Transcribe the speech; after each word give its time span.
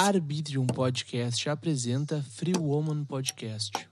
Arbitrium 0.00 0.66
Podcast 0.66 1.46
apresenta 1.46 2.22
Free 2.22 2.56
Woman 2.58 3.04
Podcast. 3.04 3.89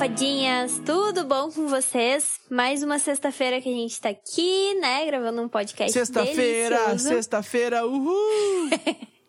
Safadinhas, 0.00 0.80
tudo 0.86 1.26
bom 1.26 1.50
com 1.50 1.68
vocês? 1.68 2.40
Mais 2.50 2.82
uma 2.82 2.98
sexta-feira 2.98 3.60
que 3.60 3.68
a 3.68 3.72
gente 3.72 4.00
tá 4.00 4.08
aqui, 4.08 4.72
né, 4.80 5.04
gravando 5.04 5.42
um 5.42 5.48
podcast 5.48 5.92
Sexta-feira, 5.92 6.98
sexta-feira, 6.98 7.86
uhul! 7.86 8.70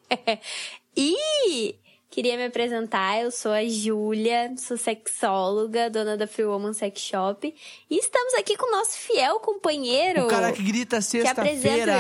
E 0.95 1.75
queria 2.09 2.38
me 2.38 2.45
apresentar, 2.45 3.21
eu 3.21 3.31
sou 3.31 3.52
a 3.52 3.66
Júlia, 3.67 4.53
sou 4.57 4.77
sexóloga, 4.77 5.89
dona 5.89 6.16
da 6.16 6.25
Free 6.25 6.45
Woman 6.45 6.72
Sex 6.72 7.02
Shop, 7.02 7.53
e 7.89 7.97
estamos 7.97 8.33
aqui 8.35 8.55
com 8.55 8.67
o 8.67 8.72
nosso 8.72 8.97
fiel 8.97 9.41
companheiro. 9.41 10.23
O 10.23 10.27
cara 10.30 10.53
que 10.53 10.63
grita 10.63 11.02
sexta-feira. 11.02 11.97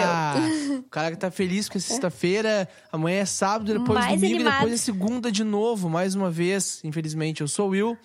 O 0.79 0.89
cara 0.89 1.11
que 1.11 1.17
tá 1.17 1.29
feliz 1.29 1.67
que 1.67 1.77
é 1.77 1.81
sexta-feira, 1.81 2.69
amanhã 2.89 3.19
é 3.19 3.25
sábado, 3.25 3.73
depois 3.73 3.99
Mais 3.99 4.13
domingo, 4.15 4.35
animado. 4.35 4.53
depois 4.59 4.73
é 4.73 4.77
segunda 4.77 5.29
de 5.29 5.43
novo, 5.43 5.89
mais 5.89 6.15
uma 6.15 6.31
vez, 6.31 6.79
infelizmente. 6.85 7.41
Eu 7.41 7.49
sou 7.49 7.67
o 7.67 7.71
Will, 7.71 7.97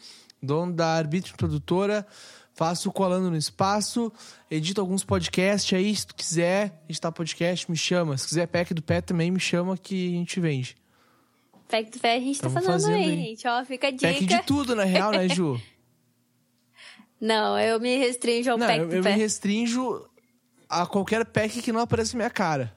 dono 0.42 0.72
da 0.72 0.86
Arbítrio 0.94 1.36
Produtora. 1.36 2.06
Faço 2.54 2.90
colando 2.90 3.30
no 3.30 3.36
espaço, 3.36 4.10
edito 4.50 4.80
alguns 4.80 5.04
podcasts 5.04 5.76
aí, 5.76 5.94
se 5.94 6.06
tu 6.06 6.14
quiser 6.14 6.82
editar 6.88 7.12
podcast, 7.12 7.70
me 7.70 7.76
chama. 7.76 8.16
Se 8.16 8.26
quiser 8.28 8.46
pack 8.46 8.72
do 8.72 8.80
pé 8.82 9.02
também, 9.02 9.30
me 9.30 9.38
chama 9.38 9.76
que 9.76 10.08
a 10.14 10.18
gente 10.18 10.40
vende. 10.40 10.74
Pack 11.68 11.90
do 11.90 11.98
Fé 11.98 12.14
a 12.16 12.20
gente 12.20 12.40
tá 12.40 12.48
Tamo 12.48 12.54
falando 12.54 12.70
fazendo 12.80 12.94
aí, 12.96 13.02
aí. 13.04 13.16
gente, 13.26 13.46
ó, 13.48 13.62
fica 13.64 13.88
a 13.88 13.90
dica. 13.90 14.08
Pack 14.08 14.24
de 14.24 14.42
tudo, 14.44 14.74
na 14.74 14.84
real, 14.84 15.10
né, 15.10 15.28
Ju? 15.28 15.60
Não, 17.20 17.58
eu 17.58 17.78
me 17.80 17.96
restringo 17.96 18.50
ao 18.50 18.56
Não, 18.58 18.66
pack 18.66 18.78
eu, 18.80 18.88
do 18.88 18.94
eu 18.94 19.02
me 19.02 19.10
pé. 19.10 19.16
restringo 19.16 20.08
a 20.68 20.86
qualquer 20.86 21.24
pack 21.26 21.60
que 21.60 21.72
não 21.72 21.80
apareça 21.80 22.16
minha 22.16 22.30
cara. 22.30 22.74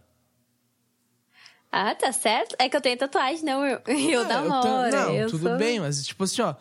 Ah, 1.72 1.94
tá 1.94 2.12
certo. 2.12 2.56
É 2.58 2.68
que 2.68 2.76
eu 2.76 2.82
tenho 2.82 2.98
tatuagem, 2.98 3.44
não, 3.46 3.66
eu, 3.66 3.80
eu 3.88 4.22
Ah, 4.22 4.26
namoro. 4.28 4.62
tô- 4.92 4.98
não, 4.98 5.14
eu 5.16 5.30
tudo 5.30 5.48
sou- 5.50 5.58
bem, 5.58 5.80
mas 5.80 6.06
tipo 6.06 6.24
assim, 6.24 6.42
ó. 6.42 6.56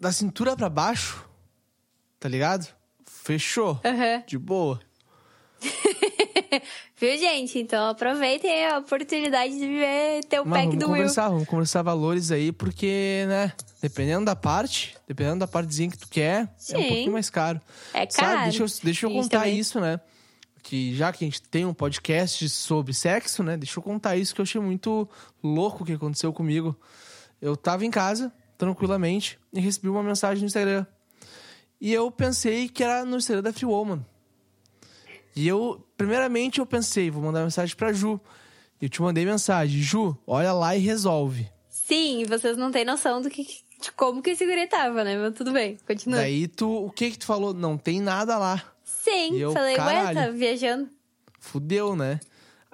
Da 0.00 0.10
cintura 0.10 0.56
pra 0.56 0.68
baixo, 0.70 1.22
tá 2.18 2.26
ligado? 2.28 2.66
Fechou. 3.06 3.78
Aham. 3.84 4.22
De 4.26 4.38
boa. 4.38 4.80
Viu, 6.96 7.16
gente? 7.18 7.58
Então 7.58 7.88
aproveitem 7.88 8.66
a 8.66 8.78
oportunidade 8.78 9.52
de 9.58 9.66
ver 9.66 10.24
ter 10.24 10.40
o 10.40 10.44
Mas 10.46 10.52
pack 10.64 10.66
vamos 10.68 10.78
do 10.78 10.86
Will. 10.86 10.96
conversar, 10.96 11.28
vamos 11.28 11.46
conversar 11.48 11.82
valores 11.82 12.30
aí, 12.32 12.50
porque, 12.52 13.24
né? 13.28 13.52
Dependendo 13.82 14.24
da 14.24 14.34
parte, 14.36 14.96
dependendo 15.06 15.40
da 15.40 15.46
partezinha 15.46 15.90
que 15.90 15.98
tu 15.98 16.08
quer, 16.08 16.40
é 16.42 16.42
um 16.44 16.48
Sim. 16.82 16.88
pouquinho 16.88 17.12
mais 17.12 17.30
caro. 17.30 17.60
É 17.94 18.08
Sabe, 18.10 18.28
caro. 18.28 18.42
deixa 18.50 18.62
eu, 18.62 18.66
deixa 18.82 19.06
eu 19.06 19.10
contar 19.10 19.40
também- 19.40 19.58
isso, 19.58 19.80
né? 19.80 20.00
Que 20.62 20.94
já 20.94 21.10
que 21.12 21.24
a 21.24 21.26
gente 21.26 21.40
tem 21.42 21.64
um 21.64 21.72
podcast 21.72 22.46
sobre 22.50 22.92
sexo, 22.92 23.42
né? 23.42 23.56
Deixa 23.56 23.78
eu 23.78 23.82
contar 23.82 24.16
isso 24.16 24.34
que 24.34 24.40
eu 24.40 24.44
achei 24.44 24.60
muito 24.60 25.08
louco 25.42 25.82
o 25.82 25.86
que 25.86 25.92
aconteceu 25.92 26.32
comigo. 26.32 26.78
Eu 27.40 27.56
tava 27.56 27.84
em 27.86 27.90
casa, 27.90 28.30
tranquilamente, 28.60 29.38
e 29.54 29.58
recebi 29.58 29.88
uma 29.88 30.02
mensagem 30.02 30.42
no 30.42 30.46
Instagram. 30.46 30.84
E 31.80 31.94
eu 31.94 32.10
pensei 32.10 32.68
que 32.68 32.84
era 32.84 33.06
no 33.06 33.16
Instagram 33.16 33.42
da 33.42 33.54
Free 33.54 33.64
Woman. 33.64 34.04
E 35.34 35.48
eu, 35.48 35.82
primeiramente, 35.96 36.58
eu 36.58 36.66
pensei, 36.66 37.10
vou 37.10 37.22
mandar 37.22 37.42
mensagem 37.42 37.74
pra 37.74 37.90
Ju. 37.90 38.20
E 38.78 38.84
eu 38.84 38.88
te 38.90 39.00
mandei 39.00 39.24
mensagem, 39.24 39.80
Ju, 39.80 40.14
olha 40.26 40.52
lá 40.52 40.76
e 40.76 40.80
resolve. 40.80 41.50
Sim, 41.70 42.24
vocês 42.28 42.58
não 42.58 42.70
têm 42.70 42.84
noção 42.84 43.22
do 43.22 43.30
que, 43.30 43.44
de 43.80 43.90
como 43.96 44.20
que 44.20 44.30
esse 44.30 44.44
guri 44.44 44.66
tava, 44.66 45.04
né? 45.04 45.16
Mas 45.16 45.34
tudo 45.34 45.52
bem, 45.52 45.78
continua. 45.86 46.18
Daí 46.18 46.46
tu, 46.46 46.84
o 46.84 46.90
que 46.90 47.12
que 47.12 47.18
tu 47.18 47.24
falou? 47.24 47.54
Não 47.54 47.78
tem 47.78 47.98
nada 47.98 48.36
lá. 48.36 48.62
Sim, 48.84 49.38
eu, 49.38 49.52
falei, 49.52 49.78
ué, 49.78 50.14
tá 50.14 50.28
viajando. 50.28 50.90
Fudeu, 51.38 51.96
né? 51.96 52.20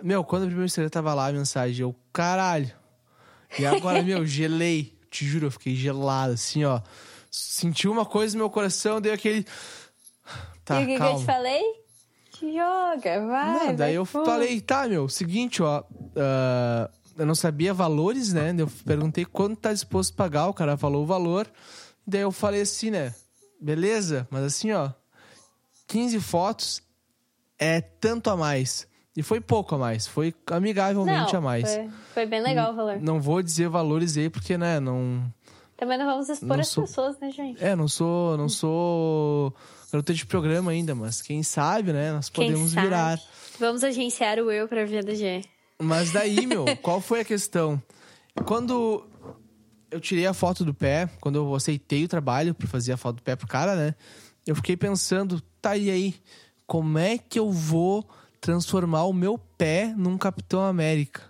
Meu, 0.03 0.25
quando 0.25 0.43
a 0.43 0.47
primeira 0.47 0.67
estrela 0.67 0.91
tava 0.91 1.15
lá, 1.15 1.29
a 1.29 1.33
mensagem, 1.33 1.83
eu, 1.83 1.95
caralho. 2.13 2.73
E 3.57 3.65
agora, 3.65 4.03
meu, 4.05 4.27
gelei. 4.27 4.96
Te 5.11 5.25
juro, 5.25 5.47
eu 5.47 5.51
fiquei 5.51 5.75
gelado, 5.75 6.35
assim, 6.35 6.65
ó. 6.65 6.81
Senti 7.31 7.89
uma 7.89 8.05
coisa 8.05 8.35
no 8.37 8.45
meu 8.45 8.51
coração, 8.51 9.01
dei 9.01 9.13
aquele. 9.13 9.47
Tá, 10.65 10.81
e 10.81 10.85
o 10.85 10.87
que, 10.87 10.87
que 10.87 10.93
eu 10.95 10.99
calma. 10.99 11.19
te 11.19 11.25
falei? 11.25 11.63
Te 12.33 12.53
joga, 12.53 13.27
vai. 13.27 13.53
Não, 13.53 13.67
daí 13.67 13.77
vai 13.77 13.93
eu 13.93 14.05
fundo. 14.05 14.25
falei, 14.27 14.61
tá, 14.61 14.89
meu, 14.89 15.09
seguinte, 15.09 15.63
ó. 15.63 15.85
ah, 16.17 16.91
eu 17.19 17.25
não 17.25 17.35
sabia 17.35 17.73
valores, 17.73 18.33
né? 18.33 18.55
Eu 18.57 18.69
perguntei 18.85 19.25
quanto 19.25 19.61
tá 19.61 19.73
disposto 19.73 20.13
a 20.13 20.17
pagar, 20.17 20.49
o 20.49 20.55
cara 20.55 20.77
falou 20.77 21.03
o 21.03 21.07
valor. 21.07 21.51
Daí 22.07 22.21
eu 22.21 22.31
falei 22.31 22.61
assim, 22.61 22.91
né? 22.91 23.15
Beleza, 23.61 24.27
mas 24.31 24.45
assim, 24.45 24.73
ó. 24.73 24.91
15 25.87 26.21
fotos 26.21 26.83
é 27.59 27.81
tanto 27.81 28.29
a 28.29 28.37
mais. 28.37 28.87
E 29.17 29.23
foi 29.23 29.41
pouco 29.41 29.75
a 29.75 29.79
mais, 29.79 30.07
foi 30.07 30.35
amigavelmente 30.51 31.33
Não, 31.33 31.39
a 31.39 31.43
mais. 31.43 31.75
Foi, 31.75 31.89
foi 32.15 32.27
bem 32.27 32.43
legal 32.43 32.73
o 32.73 32.77
valor. 32.77 33.01
Não 33.01 33.21
vou 33.21 33.43
dizer 33.43 33.69
valores 33.69 34.17
aí, 34.17 34.29
porque, 34.29 34.59
né, 34.59 34.79
não. 34.79 35.25
Também 35.77 35.97
não 35.99 36.07
vamos 36.07 36.29
expor 36.29 36.49
Não 36.49 36.61
as 36.61 36.69
sou- 36.69 36.85
pessoas, 36.85 37.19
né, 37.19 37.31
gente? 37.31 37.63
É, 37.65 37.75
não 37.75 37.89
sou. 37.89 38.37
Não 38.37 38.49
sou 38.49 39.55
garota 39.93 40.13
de 40.13 40.27
programa 40.27 40.71
ainda, 40.71 40.95
mas 40.95 41.23
quem 41.23 41.43
sabe, 41.43 41.93
né? 41.93 42.13
Nós 42.13 42.29
Quem 42.29 42.47
podemos 42.51 42.73
sabe? 42.73 42.87
virar. 42.87 43.21
Vamos 43.59 43.83
agenciar 43.85 44.39
o 44.39 44.47
Will 44.47 44.69
pra 44.69 44.85
vir 44.85 45.05
da 45.05 45.15
G. 45.15 45.43
Mas 45.79 46.11
daí, 46.13 46.45
meu, 46.47 46.65
qual 46.83 47.01
foi 47.01 47.21
a 47.21 47.25
questão? 47.25 47.81
Quando 48.45 49.07
eu 49.91 50.01
tirei 50.01 50.27
a 50.27 50.35
foto 50.35 50.65
do 50.65 50.75
pé, 50.75 51.09
quando 51.21 51.37
eu 51.37 51.55
aceitei 51.55 52.05
o 52.05 52.09
trabalho 52.09 52.55
pra 52.55 52.67
fazer 52.67 52.93
a 52.93 52.97
foto 52.97 53.17
do 53.17 53.23
pé 53.23 53.35
pro 53.37 53.47
cara, 53.47 53.75
né? 53.77 53.95
Eu 54.47 54.55
fiquei 54.55 54.77
pensando, 54.77 55.41
tá 55.61 55.77
e 55.77 55.91
aí, 55.91 56.15
como 56.67 56.99
é 56.99 57.17
que 57.19 57.39
eu 57.39 57.51
vou 57.51 58.07
transformar 58.47 59.03
o 59.07 59.13
meu 59.13 59.37
pé 59.37 59.93
num 59.97 60.17
Capitão 60.17 60.63
América? 60.63 61.23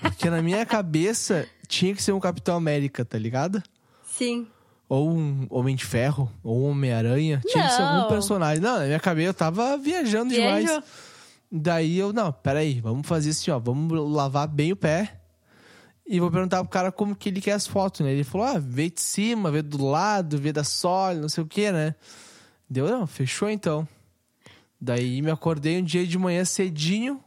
Porque 0.00 0.30
na 0.30 0.40
minha 0.40 0.64
cabeça 0.64 1.44
tinha 1.66 1.92
que 1.92 2.00
ser 2.00 2.12
um 2.12 2.20
Capitão 2.20 2.54
América, 2.54 3.04
tá 3.04 3.18
ligado? 3.18 3.60
Sim. 4.04 4.46
Ou 4.88 5.10
um 5.10 5.48
Homem 5.50 5.74
de 5.74 5.84
Ferro, 5.84 6.30
ou 6.44 6.62
um 6.62 6.70
Homem-Aranha. 6.70 7.42
Tinha 7.44 7.66
que 7.66 7.72
ser 7.72 7.82
algum 7.82 8.08
personagem. 8.08 8.62
Não, 8.62 8.78
na 8.78 8.84
minha 8.84 9.00
cabeça 9.00 9.28
eu 9.28 9.34
tava 9.34 9.76
viajando 9.76 10.32
demais. 10.32 10.66
Viajou. 10.66 10.84
Daí 11.50 11.98
eu, 11.98 12.12
não, 12.12 12.32
peraí, 12.32 12.80
vamos 12.80 13.08
fazer 13.08 13.30
assim, 13.30 13.50
ó, 13.50 13.58
vamos 13.58 13.92
lavar 14.12 14.46
bem 14.46 14.70
o 14.70 14.76
pé. 14.76 15.16
E 16.06 16.20
vou 16.20 16.30
perguntar 16.30 16.60
pro 16.60 16.68
cara 16.68 16.92
como 16.92 17.16
que 17.16 17.28
ele 17.28 17.40
quer 17.40 17.52
as 17.52 17.66
fotos, 17.66 18.02
né? 18.02 18.12
Ele 18.12 18.22
falou, 18.22 18.46
ah, 18.46 18.58
vê 18.58 18.88
de 18.88 19.00
cima, 19.00 19.50
vê 19.50 19.62
do 19.62 19.84
lado, 19.84 20.38
vê 20.38 20.52
da 20.52 20.62
sole, 20.62 21.18
não 21.18 21.28
sei 21.28 21.42
o 21.42 21.46
que, 21.46 21.72
né? 21.72 21.96
Deu, 22.68 22.88
não, 22.88 23.04
fechou 23.04 23.50
então. 23.50 23.86
Daí 24.80 25.20
me 25.22 25.30
acordei 25.30 25.78
um 25.78 25.84
dia 25.84 26.06
de 26.06 26.16
manhã 26.18 26.44
cedinho 26.44 27.22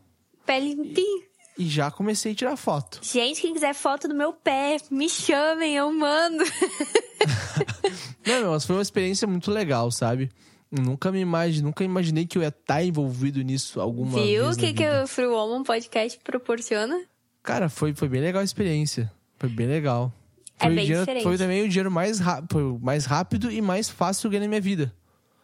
Pé 0.46 0.60
limpinho. 0.60 1.24
e 1.58 1.68
já 1.70 1.92
comecei 1.92 2.32
a 2.32 2.36
tirar 2.36 2.56
foto. 2.58 3.00
Gente, 3.04 3.42
quem 3.42 3.54
quiser 3.54 3.74
foto 3.76 4.08
do 4.08 4.16
meu 4.16 4.34
pé, 4.34 4.78
me 4.90 5.08
chamem, 5.08 5.76
eu 5.76 5.92
mando. 5.94 6.44
Não, 8.26 8.40
meu, 8.42 8.52
mas 8.52 8.66
foi 8.66 8.76
uma 8.76 8.82
experiência 8.82 9.28
muito 9.28 9.52
legal, 9.52 9.92
sabe? 9.92 10.30
Nunca 10.72 11.12
me 11.12 11.20
imaginei, 11.20 11.62
nunca 11.64 11.84
imaginei 11.84 12.26
que 12.26 12.38
eu 12.38 12.42
ia 12.42 12.48
estar 12.48 12.84
envolvido 12.84 13.42
nisso 13.44 13.80
alguma 13.80 14.14
Viu 14.24 14.46
vez 14.46 14.58
o 14.58 14.62
na 14.62 14.68
que, 14.68 14.74
que 14.74 14.90
o 15.04 15.08
Free 15.08 15.28
Woman 15.28 15.64
Podcast 15.64 16.20
proporciona? 16.24 17.00
Cara, 17.44 17.70
foi, 17.70 17.94
foi 17.94 18.08
bem 18.10 18.22
legal 18.22 18.42
a 18.42 18.46
experiência. 18.46 19.12
Foi 19.38 19.50
bem 19.50 19.68
legal. 19.68 20.12
É 20.60 20.64
Foi, 20.64 20.72
o 20.72 20.76
bem 20.76 20.86
dinheiro- 20.86 21.02
diferente. 21.04 21.24
foi 21.24 21.38
também 21.38 21.64
o 21.64 21.70
dinheiro 21.70 21.92
mais, 21.92 22.20
o 22.20 22.80
mais 22.82 23.06
rápido 23.06 23.52
e 23.52 23.62
mais 23.62 23.90
fácil 23.90 24.22
que 24.22 24.28
eu 24.28 24.32
ganhei 24.32 24.48
na 24.48 24.50
minha 24.50 24.62
vida. 24.62 24.92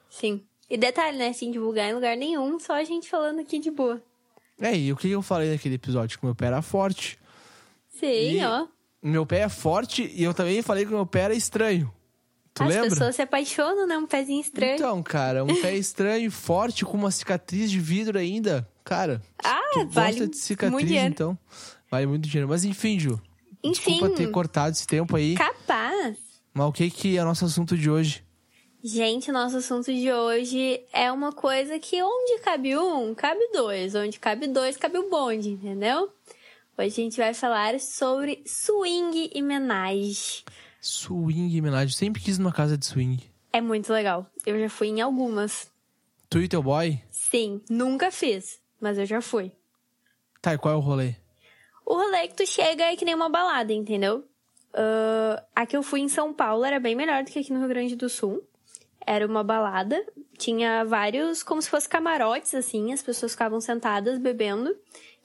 Sim. 0.10 0.42
E 0.70 0.78
detalhe, 0.78 1.18
né? 1.18 1.34
Sem 1.34 1.52
divulgar 1.52 1.90
em 1.90 1.94
lugar 1.96 2.16
nenhum, 2.16 2.60
só 2.60 2.74
a 2.74 2.84
gente 2.84 3.10
falando 3.10 3.40
aqui 3.40 3.58
de 3.60 3.72
boa. 3.72 4.02
É, 4.62 4.76
e 4.78 4.92
o 4.92 4.96
que 4.96 5.10
eu 5.10 5.22
falei 5.22 5.50
naquele 5.52 5.76
episódio? 5.76 6.20
Que 6.20 6.26
meu 6.26 6.36
pé 6.36 6.48
era 6.48 6.62
forte. 6.62 7.18
Sim, 7.90 8.38
E- 8.40 8.46
ó. 8.46 8.68
Meu 9.02 9.26
pé 9.26 9.40
é 9.40 9.50
forte 9.50 10.12
e 10.14 10.24
eu 10.24 10.34
também 10.34 10.62
falei 10.62 10.86
que 10.86 10.92
meu 10.92 11.06
pé 11.06 11.22
era 11.22 11.34
estranho. 11.34 11.90
Tu 12.54 12.64
As 12.64 12.70
lembra? 12.70 12.90
pessoas 12.90 13.16
se 13.16 13.22
apaixonam, 13.22 13.88
né? 13.88 13.98
Um 13.98 14.06
pezinho 14.06 14.42
estranho. 14.42 14.76
Então, 14.76 15.02
cara, 15.02 15.44
um 15.46 15.62
pé 15.62 15.74
estranho, 15.78 16.30
forte, 16.30 16.84
com 16.84 16.98
uma 16.98 17.10
cicatriz 17.10 17.72
de 17.72 17.80
vidro 17.80 18.18
ainda. 18.20 18.68
Cara, 18.84 19.22
ah, 19.42 19.62
tu 19.72 19.88
vale 19.88 20.12
gosta 20.12 20.28
de 20.28 20.38
cicatriz, 20.38 20.92
então. 20.92 21.38
Vale 21.90 22.08
muito 22.08 22.28
dinheiro. 22.28 22.50
Mas 22.50 22.66
enfim, 22.66 23.00
Ju. 23.00 23.22
Enfim, 23.64 23.92
Desculpa 23.94 24.16
ter 24.16 24.30
cortado 24.32 24.72
esse 24.76 24.86
tempo 24.86 25.16
aí. 25.16 25.36
capaz. 25.36 26.18
Mas 26.54 26.68
o 26.68 26.72
que, 26.74 26.90
que 26.90 27.18
é 27.18 27.22
o 27.22 27.26
nosso 27.26 27.46
assunto 27.46 27.78
de 27.78 27.90
hoje? 27.90 28.24
Gente, 28.82 29.30
nosso 29.30 29.58
assunto 29.58 29.94
de 29.94 30.10
hoje 30.10 30.82
é 30.94 31.12
uma 31.12 31.34
coisa 31.34 31.78
que 31.78 32.02
onde 32.02 32.40
cabe 32.40 32.78
um, 32.78 33.14
cabe 33.14 33.42
dois. 33.52 33.94
Onde 33.94 34.18
cabe 34.18 34.48
dois, 34.48 34.78
cabe 34.78 34.98
o 34.98 35.10
bonde, 35.10 35.50
entendeu? 35.50 36.10
Hoje 36.78 36.88
a 36.88 36.90
gente 36.90 37.18
vai 37.18 37.34
falar 37.34 37.78
sobre 37.82 38.42
swing 38.46 39.32
e 39.36 39.42
menage. 39.42 40.46
Swing 40.80 41.54
e 41.54 41.60
homenagem. 41.60 41.94
Sempre 41.94 42.22
quis 42.22 42.40
numa 42.40 42.54
casa 42.54 42.78
de 42.78 42.86
swing. 42.86 43.22
É 43.52 43.60
muito 43.60 43.92
legal. 43.92 44.26
Eu 44.46 44.58
já 44.58 44.70
fui 44.70 44.88
em 44.88 45.02
algumas. 45.02 45.70
Tu 46.30 46.40
e 46.40 46.48
teu 46.48 46.64
boy? 46.64 47.02
Sim, 47.12 47.62
nunca 47.70 48.10
fiz, 48.10 48.62
mas 48.80 48.98
eu 48.98 49.06
já 49.06 49.20
fui. 49.20 49.52
Tá, 50.42 50.54
e 50.54 50.58
qual 50.58 50.76
é 50.76 50.78
o 50.78 50.80
rolê? 50.80 51.16
O 51.86 51.96
rolê 51.96 52.30
que 52.30 52.36
tu 52.36 52.48
chega 52.48 52.86
é 52.86 52.96
que 52.96 53.04
nem 53.04 53.14
uma 53.14 53.28
balada, 53.28 53.74
entendeu? 53.74 54.20
Uh, 54.74 55.44
a 55.54 55.66
que 55.66 55.76
eu 55.76 55.84
fui 55.84 56.00
em 56.00 56.08
São 56.08 56.34
Paulo 56.34 56.64
era 56.64 56.80
bem 56.80 56.96
melhor 56.96 57.26
do 57.26 57.30
que 57.30 57.40
aqui 57.40 57.52
no 57.52 57.60
Rio 57.60 57.68
Grande 57.68 57.98
do 57.98 58.08
Sul. 58.08 58.42
Era 59.06 59.26
uma 59.26 59.44
balada, 59.44 60.06
tinha 60.38 60.84
vários, 60.84 61.42
como 61.42 61.62
se 61.62 61.70
fossem 61.70 61.90
camarotes, 61.90 62.54
assim, 62.54 62.94
as 62.94 63.02
pessoas 63.02 63.32
ficavam 63.32 63.60
sentadas 63.60 64.20
bebendo. 64.20 64.76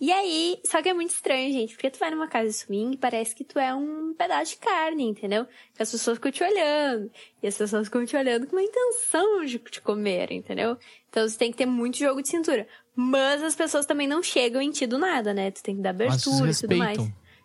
E 0.00 0.11
aí, 0.11 0.59
só 0.67 0.82
que 0.82 0.88
é 0.88 0.94
muito 0.94 1.11
estranho, 1.11 1.53
gente, 1.53 1.75
porque 1.75 1.91
tu 1.91 1.99
vai 1.99 2.11
numa 2.11 2.26
casa 2.26 2.49
de 2.49 2.55
swing 2.55 2.94
e 2.94 2.99
parece 2.99 3.35
que 3.35 3.44
tu 3.44 3.59
é 3.59 3.75
um 3.75 4.12
pedaço 4.15 4.53
de 4.53 4.56
carne, 4.59 5.05
entendeu? 5.05 5.47
Que 5.75 5.82
as 5.82 5.91
pessoas 5.91 6.19
ficam 6.19 6.32
te 6.32 6.43
olhando. 6.43 7.11
E 7.43 7.47
as 7.47 7.56
pessoas 7.56 7.87
ficam 7.87 8.05
te 8.05 8.17
olhando 8.17 8.47
com 8.47 8.56
uma 8.56 8.62
intenção 8.62 9.44
de 9.44 9.59
te 9.59 9.81
comer, 9.81 10.32
entendeu? 10.32 10.76
Então 11.09 11.26
você 11.26 11.38
tem 11.38 11.53
que 11.53 11.59
ter 11.59 11.67
muito 11.67 11.97
jogo 11.97 12.21
de 12.21 12.29
cintura. 12.29 12.67
Mas 12.94 13.43
as 13.43 13.55
pessoas 13.55 13.87
também 13.87 14.09
não 14.09 14.23
chegam 14.23 14.61
em 14.61 14.71
ti 14.71 14.87
do 14.87 14.99
nada, 14.99 15.32
né? 15.32 15.50
Tu 15.50 15.62
tem 15.62 15.76
que 15.76 15.82
dar 15.82 15.91
abertura 15.91 16.50
e 16.50 16.55
tudo 16.55 16.76
mais. 16.76 16.99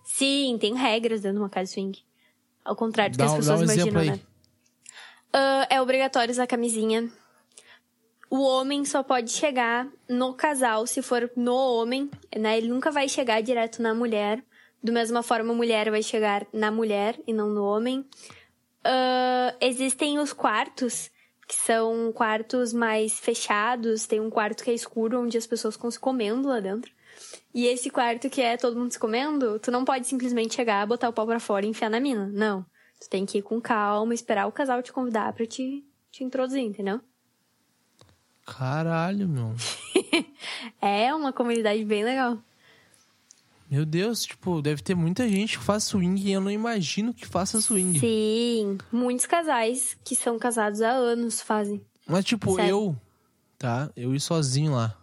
Sim, 0.04 0.58
tem 0.60 0.74
regras 0.74 1.22
dentro 1.22 1.38
de 1.38 1.44
uma 1.44 1.50
casa 1.50 1.66
de 1.66 1.74
swing. 1.74 2.00
Ao 2.66 2.76
contrário 2.76 3.14
do 3.14 3.18
que 3.18 3.24
Dá 3.24 3.31
as 3.31 3.38
pessoas 3.38 3.62
um 3.62 3.64
imaginam, 3.64 4.04
né? 4.04 4.20
Ah, 5.31 5.68
é 5.70 5.81
obrigatório 5.81 6.31
usar 6.31 6.48
camisinha. 6.48 7.10
O 8.30 8.42
homem 8.42 8.86
só 8.86 9.02
pode 9.02 9.31
chegar 9.31 9.88
no 10.08 10.34
casal 10.34 10.86
se 10.86 11.02
for 11.02 11.31
no 11.36 11.56
homem, 11.56 12.10
né? 12.36 12.58
Ele 12.58 12.68
nunca 12.68 12.92
vai 12.92 13.10
chegar 13.10 13.42
direto 13.42 13.81
na 13.81 13.94
mulher. 13.94 14.44
Do 14.81 14.94
mesma 14.94 15.24
forma, 15.24 15.52
a 15.52 15.56
mulher 15.56 15.90
vai 15.90 16.04
chegar 16.04 16.48
na 16.54 16.72
mulher 16.72 17.20
e 17.28 17.34
não 17.34 17.50
no 17.50 17.64
homem. 17.64 18.06
Ah, 18.84 19.56
existem 19.60 20.20
os 20.20 20.31
quartos, 20.31 21.12
que 21.48 21.56
são 21.56 22.12
quartos 22.14 22.72
mais 22.72 23.20
fechados. 23.20 24.06
Tem 24.06 24.20
um 24.20 24.30
quarto 24.30 24.64
que 24.64 24.72
é 24.72 24.74
escuro, 24.74 25.22
onde 25.22 25.38
as 25.38 25.48
pessoas 25.48 25.76
ficam 25.76 25.92
se 25.92 26.00
comendo 26.00 26.48
lá 26.48 26.60
dentro. 26.60 26.92
E 27.54 27.66
esse 27.66 27.90
quarto 27.90 28.30
que 28.30 28.42
é 28.42 28.58
todo 28.58 28.78
mundo 28.78 28.92
se 28.92 29.00
comendo, 29.00 29.60
tu 29.60 29.72
não 29.72 29.84
pode 29.84 30.08
simplesmente 30.08 30.56
chegar, 30.56 30.86
botar 30.86 31.10
o 31.10 31.14
pau 31.14 31.26
pra 31.26 31.40
fora 31.40 31.66
e 31.66 31.70
enfiar 31.70 31.90
na 31.90 32.00
mina. 32.00 32.28
Não. 32.31 32.66
Tu 33.00 33.10
tem 33.10 33.25
que 33.25 33.38
ir 33.38 33.42
com 33.42 33.62
calma, 33.62 34.13
esperar 34.13 34.48
o 34.48 34.51
casal 34.51 34.84
te 34.84 34.92
convidar 34.92 35.31
pra 35.34 35.46
te, 35.46 35.84
te 36.12 36.24
introduzir, 36.24 36.63
entendeu? 36.63 37.00
Caralho, 38.46 39.28
meu. 39.28 39.56
É 40.81 41.13
uma 41.13 41.31
comunidade 41.31 41.84
bem 41.86 42.04
legal. 42.04 42.38
Meu 43.69 43.86
Deus, 43.86 44.24
tipo, 44.24 44.62
deve 44.62 44.81
ter 44.81 44.96
muita 44.96 45.30
gente 45.30 45.60
que 45.60 45.63
faz 45.63 45.84
swing 45.84 46.19
e 46.19 46.31
eu 46.31 46.42
não 46.42 46.50
imagino 46.50 47.13
que 47.13 47.28
faça 47.28 47.62
swing. 47.62 48.00
Sim, 48.00 48.80
muitos 48.92 49.28
casais 49.28 49.95
que 50.04 50.16
são 50.16 50.40
casados 50.40 50.81
há 50.81 50.90
anos 50.90 51.40
fazem. 51.40 51.80
Mas, 52.07 52.25
tipo, 52.25 52.56
Sério. 52.56 52.69
eu, 52.69 52.95
tá? 53.60 53.92
Eu 53.95 54.16
ir 54.16 54.19
sozinho 54.19 54.74
lá. 54.74 54.98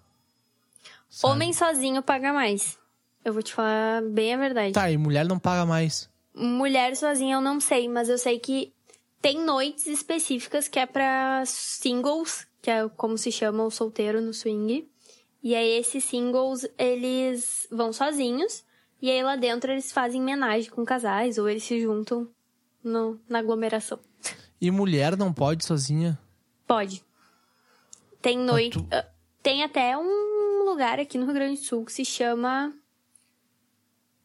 Sabe? 1.09 1.33
Homem 1.33 1.53
sozinho 1.53 2.03
paga 2.03 2.33
mais. 2.33 2.77
Eu 3.25 3.33
vou 3.33 3.43
te 3.43 3.55
falar 3.55 4.03
bem 4.03 4.35
a 4.35 4.37
verdade. 4.37 4.73
Tá, 4.73 4.91
e 4.91 4.97
mulher 4.97 5.25
não 5.25 5.39
paga 5.39 5.65
mais. 5.65 6.11
Mulher 6.39 6.95
sozinha 6.97 7.37
eu 7.37 7.41
não 7.41 7.59
sei, 7.59 7.89
mas 7.89 8.09
eu 8.11 8.19
sei 8.19 8.39
que 8.39 8.73
tem 9.23 9.41
noites 9.43 9.87
específicas 9.87 10.69
que 10.69 10.79
é 10.79 10.85
pra 10.85 11.43
singles, 11.47 12.47
que 12.61 12.71
é 12.71 12.87
como 12.91 13.17
se 13.17 13.33
chama 13.33 13.65
o 13.65 13.71
solteiro 13.71 14.21
no 14.21 14.35
swing. 14.35 14.87
E 15.43 15.55
aí 15.55 15.79
esses 15.79 16.05
singles, 16.05 16.67
eles 16.79 17.67
vão 17.71 17.93
sozinhos. 17.93 18.65
E 19.01 19.11
aí 19.11 19.23
lá 19.23 19.35
dentro 19.37 19.71
eles 19.73 19.91
fazem 19.93 20.21
homenagem 20.21 20.71
com 20.71 20.85
casais, 20.85 21.39
ou 21.39 21.49
eles 21.49 21.63
se 21.65 21.81
juntam 21.81 22.29
no, 22.85 23.19
na 23.29 23.39
aglomeração. 23.39 23.99
E 24.61 24.71
mulher 24.71 25.17
não 25.17 25.33
pode 25.33 25.65
sozinha. 25.65 26.19
Pode. 26.67 27.03
Tem 28.21 28.37
noite. 28.39 28.79
tu- 28.79 28.87
ah, 28.91 29.07
Tem 29.43 29.63
até 29.63 29.97
um 29.97 30.65
lugar 30.65 30.99
aqui 31.01 31.17
no 31.17 31.25
Rio 31.25 31.35
Grande 31.35 31.61
do 31.61 31.65
Sul 31.65 31.85
que 31.85 31.93
se 31.93 32.05
chama. 32.05 32.75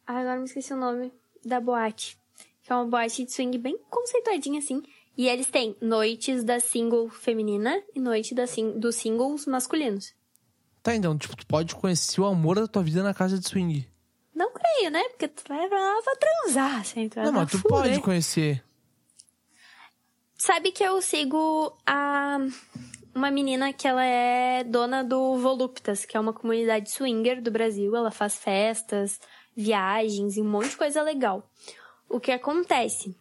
Ah, 0.08 0.18
agora 0.20 0.40
me 0.40 0.46
esqueci 0.46 0.74
o 0.74 0.78
nome 0.78 1.14
da 1.44 1.60
boate. 1.60 2.18
Que 2.64 2.72
é 2.72 2.76
uma 2.76 2.86
boate 2.86 3.26
de 3.26 3.32
swing 3.32 3.58
bem 3.58 3.78
conceituadinha 3.90 4.60
assim. 4.60 4.82
E 5.18 5.28
eles 5.28 5.48
têm 5.48 5.76
noites 5.82 6.44
da 6.44 6.60
single 6.60 7.10
feminina 7.10 7.82
e 7.94 8.00
noite 8.00 8.34
da 8.34 8.48
sing 8.48 8.80
dos 8.80 8.96
singles 8.96 9.46
masculinos. 9.46 10.14
Tá, 10.82 10.96
então, 10.96 11.18
tipo, 11.18 11.36
tu 11.36 11.46
pode 11.46 11.76
conhecer 11.76 12.20
o 12.22 12.26
amor 12.26 12.56
da 12.56 12.68
tua 12.68 12.82
vida 12.82 13.04
na 13.04 13.14
casa 13.14 13.38
de 13.38 13.48
swing. 13.48 13.88
Não 14.34 14.52
creio, 14.52 14.90
né? 14.90 15.04
Porque 15.10 15.28
tu 15.28 15.44
vai 15.48 15.68
pra 15.68 15.78
lá 15.78 16.02
pra 16.02 16.16
transar, 16.16 16.82
assim. 16.82 17.08
Tu 17.08 17.20
não, 17.20 17.32
mas 17.32 17.52
tu 17.52 17.60
fuder. 17.60 17.70
pode 17.70 18.02
conhecer. 18.02 18.64
Sabe 20.36 20.72
que 20.72 20.84
eu 20.84 21.00
sigo 21.02 21.78
a 21.86 22.40
uma 23.14 23.30
menina 23.30 23.72
que 23.74 23.88
ela 23.88 24.04
é 24.04 24.64
dona 24.64 25.04
do 25.04 25.38
Voluptas, 25.38 26.06
que 26.06 26.18
é 26.18 26.20
uma 26.20 26.34
comunidade 26.34 26.90
swinger 26.90 27.42
do 27.42 27.52
Brasil. 27.52 27.96
Ela 27.96 28.10
faz 28.10 28.38
festas, 28.38 29.20
viagens 29.56 30.38
e 30.38 30.42
um 30.42 30.50
monte 30.50 30.70
de 30.70 30.78
coisa 30.78 31.02
legal. 31.02 31.50
O 32.10 32.20
que 32.20 32.32
acontece? 32.32 33.16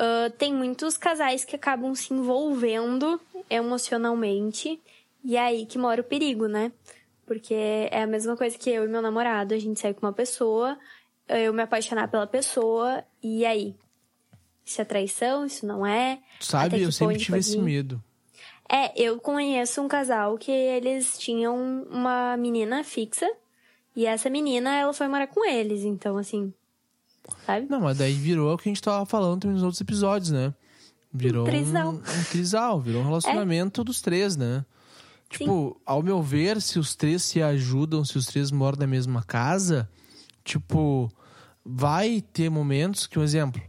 Ah, 0.00 0.32
tem 0.38 0.54
muitos 0.54 0.96
casais 0.96 1.44
que 1.44 1.54
acabam 1.54 1.94
se 1.94 2.14
envolvendo 2.14 3.20
emocionalmente 3.50 4.80
e 5.22 5.36
é 5.36 5.40
aí 5.40 5.66
que 5.66 5.76
mora 5.76 6.00
o 6.00 6.04
perigo, 6.04 6.46
né? 6.46 6.72
Porque 7.26 7.52
é 7.54 8.02
a 8.02 8.06
mesma 8.06 8.34
coisa 8.34 8.56
que 8.56 8.70
eu 8.70 8.84
e 8.84 8.88
meu 8.88 9.02
namorado, 9.02 9.54
a 9.54 9.58
gente 9.58 9.78
sai 9.78 9.92
com 9.92 10.06
uma 10.06 10.12
pessoa, 10.12 10.78
eu 11.28 11.52
me 11.52 11.62
apaixonar 11.62 12.08
pela 12.08 12.26
pessoa 12.26 13.04
e 13.22 13.44
aí? 13.44 13.74
Isso 14.64 14.80
é 14.80 14.84
traição? 14.86 15.44
Isso 15.44 15.66
não 15.66 15.86
é? 15.86 16.18
Sabe, 16.40 16.80
eu 16.80 16.90
sempre 16.90 17.18
tive 17.18 17.38
esse 17.38 17.58
medo. 17.58 18.02
É, 18.72 18.92
eu 19.00 19.20
conheço 19.20 19.82
um 19.82 19.88
casal 19.88 20.38
que 20.38 20.50
eles 20.50 21.18
tinham 21.18 21.86
uma 21.90 22.38
menina 22.38 22.82
fixa 22.82 23.30
e 23.94 24.06
essa 24.06 24.30
menina, 24.30 24.74
ela 24.74 24.92
foi 24.92 25.08
morar 25.08 25.26
com 25.26 25.44
eles, 25.44 25.84
então 25.84 26.16
assim, 26.16 26.52
sabe? 27.46 27.66
Não, 27.68 27.80
mas 27.80 27.98
daí 27.98 28.14
virou 28.14 28.54
o 28.54 28.58
que 28.58 28.68
a 28.68 28.70
gente 28.70 28.82
tava 28.82 29.04
falando 29.06 29.44
nos 29.48 29.62
outros 29.62 29.80
episódios, 29.80 30.30
né? 30.30 30.54
Virou 31.12 31.42
um, 31.42 31.50
trisal. 31.50 31.88
um 31.92 32.24
trisal, 32.30 32.80
virou 32.80 33.02
um 33.02 33.06
relacionamento 33.08 33.82
dos 33.82 34.00
três, 34.00 34.36
né? 34.36 34.64
Tipo, 35.28 35.80
ao 35.86 36.02
meu 36.02 36.20
ver, 36.20 36.60
se 36.60 36.78
os 36.78 36.96
três 36.96 37.22
se 37.22 37.40
ajudam, 37.40 38.04
se 38.04 38.18
os 38.18 38.26
três 38.26 38.50
moram 38.50 38.78
na 38.78 38.86
mesma 38.86 39.22
casa, 39.22 39.88
tipo, 40.44 41.08
vai 41.64 42.20
ter 42.20 42.50
momentos 42.50 43.06
que, 43.06 43.16
um 43.18 43.22
exemplo, 43.22 43.62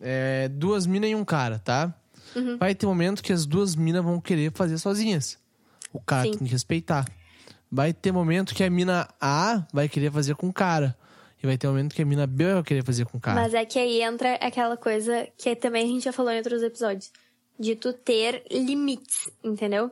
é 0.00 0.48
duas 0.48 0.86
minas 0.86 1.10
e 1.10 1.14
um 1.14 1.24
cara, 1.24 1.58
tá? 1.58 1.94
Uhum. 2.34 2.58
Vai 2.58 2.74
ter 2.74 2.86
momento 2.86 3.22
que 3.22 3.32
as 3.32 3.46
duas 3.46 3.76
minas 3.76 4.02
vão 4.02 4.20
querer 4.20 4.52
fazer 4.52 4.76
sozinhas. 4.78 5.38
O 5.92 6.00
cara 6.00 6.24
Sim. 6.24 6.30
tem 6.32 6.46
que 6.46 6.52
respeitar. 6.52 7.06
Vai 7.74 7.92
ter 7.92 8.12
momento 8.12 8.54
que 8.54 8.62
a 8.62 8.70
mina 8.70 9.08
A 9.20 9.66
vai 9.72 9.88
querer 9.88 10.12
fazer 10.12 10.36
com 10.36 10.46
o 10.48 10.52
cara. 10.52 10.96
E 11.42 11.44
vai 11.44 11.58
ter 11.58 11.66
momento 11.66 11.92
que 11.92 12.02
a 12.02 12.06
mina 12.06 12.24
B 12.24 12.54
vai 12.54 12.62
querer 12.62 12.84
fazer 12.84 13.04
com 13.04 13.18
o 13.18 13.20
cara. 13.20 13.34
Mas 13.34 13.52
é 13.52 13.64
que 13.64 13.80
aí 13.80 14.00
entra 14.00 14.36
aquela 14.36 14.76
coisa 14.76 15.26
que 15.36 15.56
também 15.56 15.84
a 15.84 15.88
gente 15.88 16.04
já 16.04 16.12
falou 16.12 16.30
em 16.30 16.36
outros 16.36 16.62
episódios, 16.62 17.12
de 17.58 17.74
tu 17.74 17.92
ter 17.92 18.44
limites, 18.48 19.28
entendeu? 19.42 19.90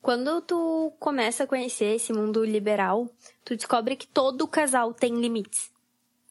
Quando 0.00 0.40
tu 0.42 0.92
começa 1.00 1.42
a 1.42 1.46
conhecer 1.46 1.96
esse 1.96 2.12
mundo 2.12 2.44
liberal, 2.44 3.10
tu 3.44 3.56
descobre 3.56 3.96
que 3.96 4.06
todo 4.06 4.46
casal 4.46 4.94
tem 4.94 5.20
limites, 5.20 5.72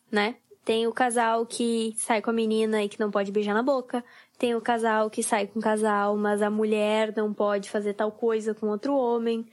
né? 0.09 0.37
Tem 0.63 0.87
o 0.87 0.93
casal 0.93 1.45
que 1.45 1.93
sai 1.97 2.21
com 2.21 2.29
a 2.29 2.33
menina 2.33 2.81
e 2.81 2.87
que 2.87 2.97
não 2.97 3.11
pode 3.11 3.29
beijar 3.29 3.53
na 3.53 3.61
boca. 3.61 4.01
Tem 4.37 4.55
o 4.55 4.61
casal 4.61 5.09
que 5.09 5.21
sai 5.21 5.47
com 5.47 5.59
o 5.59 5.61
casal, 5.61 6.15
mas 6.15 6.41
a 6.41 6.49
mulher 6.49 7.13
não 7.13 7.33
pode 7.33 7.69
fazer 7.69 7.93
tal 7.93 8.09
coisa 8.09 8.53
com 8.53 8.67
outro 8.67 8.95
homem. 8.95 9.45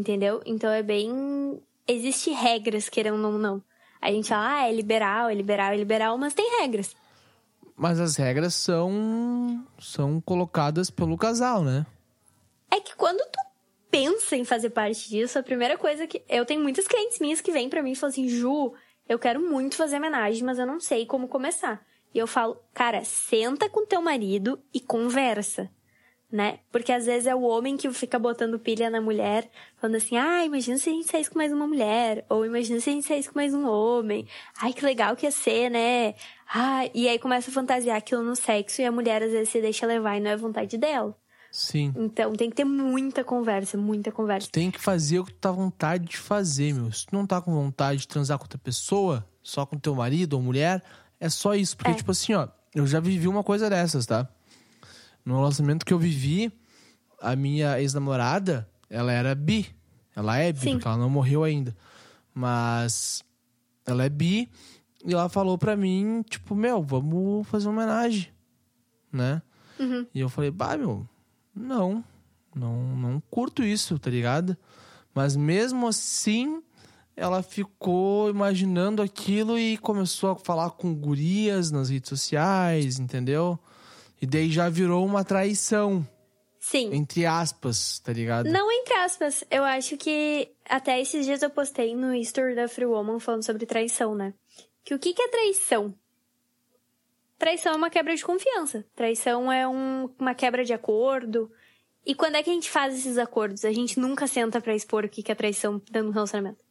Entendeu? 0.00 0.40
Então 0.46 0.70
é 0.70 0.82
bem. 0.82 1.60
Existe 1.86 2.30
regras, 2.30 2.88
querendo 2.88 3.22
ou 3.22 3.38
não. 3.38 3.62
A 4.00 4.10
gente 4.10 4.30
fala, 4.30 4.60
ah, 4.60 4.66
é 4.66 4.72
liberal, 4.72 5.28
é 5.28 5.34
liberal, 5.34 5.72
é 5.72 5.76
liberal, 5.76 6.16
mas 6.16 6.32
tem 6.32 6.62
regras. 6.62 6.96
Mas 7.76 8.00
as 8.00 8.16
regras 8.16 8.54
são 8.54 9.62
são 9.78 10.18
colocadas 10.18 10.90
pelo 10.90 11.18
casal, 11.18 11.62
né? 11.62 11.84
É 12.70 12.80
que 12.80 12.96
quando 12.96 13.18
tu 13.30 13.38
pensa 13.90 14.36
em 14.36 14.44
fazer 14.44 14.70
parte 14.70 15.06
disso, 15.06 15.38
a 15.38 15.42
primeira 15.42 15.76
coisa 15.76 16.06
que. 16.06 16.22
Eu 16.30 16.46
tenho 16.46 16.62
muitas 16.62 16.88
clientes 16.88 17.18
minhas 17.18 17.42
que 17.42 17.52
vêm 17.52 17.68
pra 17.68 17.82
mim 17.82 17.92
e 17.92 17.96
falam 17.96 18.10
assim, 18.10 18.26
Ju, 18.26 18.72
eu 19.06 19.18
quero 19.18 19.38
muito 19.38 19.76
fazer 19.76 19.98
homenagem, 19.98 20.42
mas 20.42 20.58
eu 20.58 20.66
não 20.66 20.80
sei 20.80 21.04
como 21.04 21.28
começar. 21.28 21.84
E 22.14 22.18
eu 22.18 22.26
falo, 22.26 22.56
cara, 22.72 23.04
senta 23.04 23.68
com 23.68 23.84
teu 23.84 24.00
marido 24.00 24.58
e 24.72 24.80
conversa. 24.80 25.70
Né? 26.32 26.60
Porque 26.70 26.92
às 26.92 27.06
vezes 27.06 27.26
é 27.26 27.34
o 27.34 27.42
homem 27.42 27.76
que 27.76 27.90
fica 27.92 28.16
botando 28.16 28.56
pilha 28.56 28.88
na 28.88 29.00
mulher, 29.00 29.50
falando 29.80 29.96
assim: 29.96 30.16
ah, 30.16 30.44
imagina 30.44 30.78
se 30.78 30.88
a 30.88 30.92
gente 30.92 31.08
saísse 31.08 31.28
com 31.28 31.36
mais 31.36 31.52
uma 31.52 31.66
mulher, 31.66 32.24
ou 32.28 32.46
imagina 32.46 32.78
se 32.78 32.88
a 32.88 32.92
gente 32.92 33.04
saísse 33.06 33.28
com 33.28 33.36
mais 33.36 33.52
um 33.52 33.66
homem, 33.68 34.24
ai 34.62 34.72
que 34.72 34.84
legal 34.84 35.16
que 35.16 35.26
ia 35.26 35.32
ser, 35.32 35.68
né? 35.70 36.14
Ah, 36.54 36.88
e 36.94 37.08
aí 37.08 37.18
começa 37.18 37.50
a 37.50 37.52
fantasiar 37.52 37.96
aquilo 37.96 38.22
no 38.22 38.36
sexo 38.36 38.80
e 38.80 38.84
a 38.84 38.92
mulher 38.92 39.24
às 39.24 39.32
vezes 39.32 39.48
se 39.48 39.60
deixa 39.60 39.84
levar 39.86 40.18
e 40.18 40.20
não 40.20 40.30
é 40.30 40.36
vontade 40.36 40.78
dela. 40.78 41.16
Sim. 41.50 41.92
Então 41.96 42.32
tem 42.34 42.48
que 42.48 42.54
ter 42.54 42.64
muita 42.64 43.24
conversa, 43.24 43.76
muita 43.76 44.12
conversa. 44.12 44.48
Tem 44.52 44.70
que 44.70 44.80
fazer 44.80 45.18
o 45.18 45.24
que 45.24 45.32
tu 45.32 45.38
tá 45.40 45.48
com 45.50 45.56
vontade 45.64 46.04
de 46.04 46.16
fazer, 46.16 46.72
meu. 46.72 46.92
Se 46.92 47.06
tu 47.06 47.14
não 47.16 47.26
tá 47.26 47.40
com 47.40 47.52
vontade 47.52 48.02
de 48.02 48.08
transar 48.08 48.38
com 48.38 48.44
outra 48.44 48.58
pessoa, 48.58 49.26
só 49.42 49.66
com 49.66 49.76
teu 49.76 49.96
marido 49.96 50.34
ou 50.34 50.42
mulher, 50.42 50.80
é 51.18 51.28
só 51.28 51.56
isso. 51.56 51.76
Porque, 51.76 51.90
É. 51.90 51.94
tipo 51.94 52.12
assim, 52.12 52.34
ó, 52.34 52.46
eu 52.72 52.86
já 52.86 53.00
vivi 53.00 53.26
uma 53.26 53.42
coisa 53.42 53.68
dessas, 53.68 54.06
tá? 54.06 54.28
No 55.24 55.36
relacionamento 55.36 55.84
que 55.84 55.92
eu 55.92 55.98
vivi, 55.98 56.52
a 57.20 57.36
minha 57.36 57.80
ex-namorada, 57.80 58.68
ela 58.88 59.12
era 59.12 59.34
bi. 59.34 59.66
Ela 60.14 60.38
é 60.38 60.52
bi, 60.52 60.60
Sim. 60.60 60.72
porque 60.72 60.88
ela 60.88 60.96
não 60.96 61.10
morreu 61.10 61.44
ainda. 61.44 61.76
Mas 62.34 63.22
ela 63.86 64.04
é 64.04 64.08
bi 64.08 64.48
e 65.04 65.12
ela 65.12 65.28
falou 65.28 65.56
pra 65.56 65.76
mim, 65.76 66.22
tipo, 66.28 66.54
meu, 66.54 66.82
vamos 66.82 67.46
fazer 67.48 67.68
uma 67.68 67.82
homenagem, 67.82 68.28
né? 69.12 69.42
Uhum. 69.78 70.06
E 70.14 70.20
eu 70.20 70.28
falei, 70.28 70.50
bah, 70.50 70.76
meu, 70.76 71.08
não, 71.54 72.04
não, 72.54 72.96
não 72.96 73.22
curto 73.30 73.62
isso, 73.62 73.98
tá 73.98 74.10
ligado? 74.10 74.56
Mas 75.14 75.36
mesmo 75.36 75.88
assim, 75.88 76.62
ela 77.16 77.42
ficou 77.42 78.28
imaginando 78.28 79.02
aquilo 79.02 79.58
e 79.58 79.78
começou 79.78 80.30
a 80.30 80.36
falar 80.36 80.70
com 80.70 80.94
gurias 80.94 81.70
nas 81.70 81.88
redes 81.88 82.08
sociais, 82.08 82.98
entendeu? 82.98 83.58
E 84.20 84.26
daí 84.26 84.50
já 84.50 84.68
virou 84.68 85.04
uma 85.06 85.24
traição, 85.24 86.06
Sim. 86.58 86.94
entre 86.94 87.24
aspas, 87.24 87.98
tá 88.00 88.12
ligado? 88.12 88.48
Não 88.50 88.70
entre 88.70 88.94
aspas. 88.94 89.42
Eu 89.50 89.64
acho 89.64 89.96
que 89.96 90.50
até 90.68 91.00
esses 91.00 91.24
dias 91.24 91.42
eu 91.42 91.50
postei 91.50 91.94
no 91.94 92.14
story 92.16 92.54
da 92.54 92.68
Free 92.68 92.84
Woman 92.86 93.18
falando 93.18 93.44
sobre 93.44 93.64
traição, 93.66 94.14
né? 94.14 94.34
Que 94.84 94.94
o 94.94 94.98
que, 94.98 95.14
que 95.14 95.22
é 95.22 95.28
traição? 95.28 95.94
Traição 97.38 97.72
é 97.72 97.76
uma 97.76 97.88
quebra 97.90 98.14
de 98.14 98.22
confiança. 98.24 98.84
Traição 98.94 99.50
é 99.50 99.66
um- 99.66 100.10
uma 100.18 100.34
quebra 100.34 100.62
de 100.64 100.74
acordo. 100.74 101.50
E 102.04 102.14
quando 102.14 102.34
é 102.34 102.42
que 102.42 102.50
a 102.50 102.52
gente 102.52 102.68
faz 102.70 102.94
esses 102.94 103.16
acordos? 103.16 103.64
A 103.64 103.72
gente 103.72 103.98
nunca 103.98 104.26
senta 104.26 104.60
pra 104.60 104.74
expor 104.74 105.04
o 105.04 105.08
que, 105.08 105.22
que 105.22 105.32
é 105.32 105.34
traição 105.34 105.78
dentro 105.90 106.08
do 106.08 106.12
relacionamento. 106.14 106.62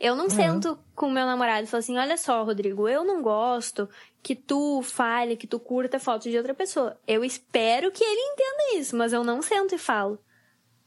Eu 0.00 0.14
não 0.14 0.30
sento 0.30 0.78
com 0.94 1.10
meu 1.10 1.26
namorado 1.26 1.64
e 1.64 1.66
falo 1.66 1.80
assim: 1.80 1.96
olha 1.98 2.16
só, 2.16 2.44
Rodrigo, 2.44 2.88
eu 2.88 3.04
não 3.04 3.20
gosto 3.20 3.88
que 4.22 4.34
tu 4.34 4.80
fale, 4.82 5.36
que 5.36 5.46
tu 5.46 5.58
curta 5.58 5.98
foto 5.98 6.30
de 6.30 6.36
outra 6.36 6.54
pessoa. 6.54 6.96
Eu 7.06 7.24
espero 7.24 7.90
que 7.90 8.04
ele 8.04 8.20
entenda 8.32 8.80
isso, 8.80 8.96
mas 8.96 9.12
eu 9.12 9.24
não 9.24 9.42
sento 9.42 9.74
e 9.74 9.78
falo. 9.78 10.18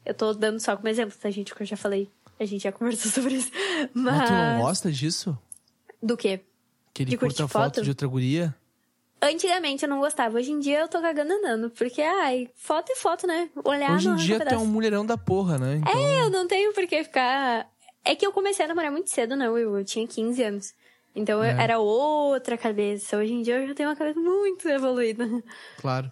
Eu 0.05 0.13
tô 0.13 0.33
dando 0.33 0.59
só 0.59 0.75
como 0.75 0.87
exemplo, 0.87 1.15
tá, 1.19 1.29
gente? 1.29 1.53
Que 1.53 1.61
eu 1.61 1.67
já 1.67 1.75
falei. 1.77 2.09
A 2.39 2.45
gente 2.45 2.63
já 2.63 2.71
conversou 2.71 3.11
sobre 3.11 3.35
isso. 3.35 3.51
Mas. 3.93 4.17
Mas 4.17 4.29
tu 4.29 4.33
não 4.33 4.61
gosta 4.61 4.91
disso? 4.91 5.37
Do 6.01 6.15
quê? 6.15 6.39
Que 6.93 7.03
ele 7.03 7.11
De 7.11 7.17
curta 7.17 7.47
foto 7.47 7.75
foto? 7.75 7.81
de 7.83 7.89
outra 7.89 8.07
guria? 8.07 8.55
Antigamente 9.21 9.83
eu 9.83 9.89
não 9.89 9.99
gostava. 9.99 10.37
Hoje 10.39 10.51
em 10.51 10.59
dia 10.59 10.79
eu 10.79 10.87
tô 10.87 10.99
cagando 10.99 11.31
andando. 11.33 11.69
Porque, 11.69 12.01
ai, 12.01 12.49
foto 12.55 12.91
é 12.91 12.95
foto, 12.95 13.27
né? 13.27 13.49
Olhar 13.63 13.91
Hoje 13.91 14.07
em 14.07 14.11
não 14.11 14.17
dia 14.17 14.39
tu 14.39 14.53
é 14.53 14.57
um 14.57 14.65
mulherão 14.65 15.05
da 15.05 15.15
porra, 15.15 15.59
né? 15.59 15.75
Então, 15.75 15.93
É, 15.93 16.21
eu 16.21 16.29
não 16.31 16.47
tenho 16.47 16.73
por 16.73 16.87
que 16.87 17.03
ficar. 17.03 17.69
É 18.03 18.15
que 18.15 18.25
eu 18.25 18.31
comecei 18.31 18.65
a 18.65 18.67
namorar 18.67 18.91
muito 18.91 19.09
cedo, 19.09 19.35
né, 19.35 19.49
Will? 19.49 19.77
Eu 19.77 19.85
tinha 19.85 20.07
15 20.07 20.41
anos. 20.43 20.73
Então 21.15 21.39
eu- 21.43 21.51
É. 21.57 21.63
era 21.63 21.77
outra 21.79 22.57
cabeça. 22.57 23.17
Hoje 23.17 23.33
em 23.33 23.41
dia 23.41 23.59
eu 23.59 23.67
já 23.67 23.75
tenho 23.75 23.89
uma 23.89 23.95
cabeça 23.95 24.19
muito 24.19 24.67
evoluída. 24.67 25.27
claro. 25.77 26.11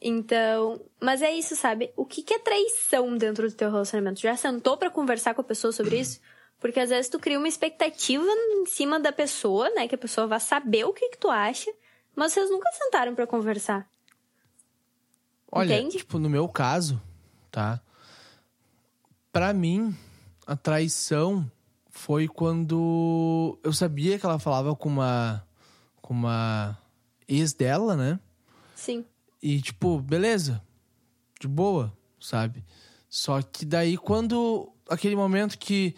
Então. 0.00 0.80
Mas 1.00 1.22
é 1.22 1.32
isso, 1.32 1.56
sabe? 1.56 1.90
O 1.96 2.04
que, 2.04 2.22
que 2.22 2.34
é 2.34 2.38
traição 2.38 3.16
dentro 3.16 3.48
do 3.48 3.54
teu 3.56 3.70
relacionamento? 3.70 4.20
Já 4.20 4.36
sentou 4.36 4.76
pra 4.76 4.90
conversar 4.90 5.34
com 5.34 5.40
a 5.40 5.44
pessoa 5.44 5.72
sobre 5.72 5.98
isso? 5.98 6.20
Porque 6.60 6.78
às 6.78 6.90
vezes 6.90 7.08
tu 7.10 7.18
cria 7.18 7.38
uma 7.38 7.48
expectativa 7.48 8.24
em 8.24 8.66
cima 8.66 9.00
da 9.00 9.12
pessoa, 9.12 9.70
né? 9.70 9.88
Que 9.88 9.94
a 9.94 9.98
pessoa 9.98 10.26
vai 10.26 10.40
saber 10.40 10.84
o 10.84 10.92
que, 10.92 11.08
que 11.10 11.18
tu 11.18 11.30
acha. 11.30 11.72
Mas 12.14 12.32
vocês 12.32 12.50
nunca 12.50 12.70
sentaram 12.72 13.14
pra 13.14 13.26
conversar. 13.26 13.88
Olha, 15.50 15.74
Entende? 15.74 15.98
tipo, 15.98 16.18
no 16.18 16.28
meu 16.28 16.48
caso, 16.48 17.00
tá? 17.50 17.80
Pra 19.32 19.52
mim, 19.52 19.94
a 20.46 20.56
traição 20.56 21.50
foi 21.90 22.26
quando 22.28 23.58
eu 23.62 23.72
sabia 23.72 24.18
que 24.18 24.26
ela 24.26 24.38
falava 24.38 24.74
com 24.74 24.88
uma 24.88 25.46
com 26.02 26.12
uma 26.12 26.76
ex 27.26 27.52
dela, 27.52 27.96
né? 27.96 28.20
Sim. 28.74 29.04
E 29.42 29.60
tipo, 29.60 30.00
beleza. 30.00 30.62
De 31.40 31.48
boa, 31.48 31.92
sabe? 32.20 32.64
Só 33.08 33.40
que 33.42 33.64
daí 33.64 33.96
quando 33.96 34.72
aquele 34.88 35.16
momento 35.16 35.58
que 35.58 35.94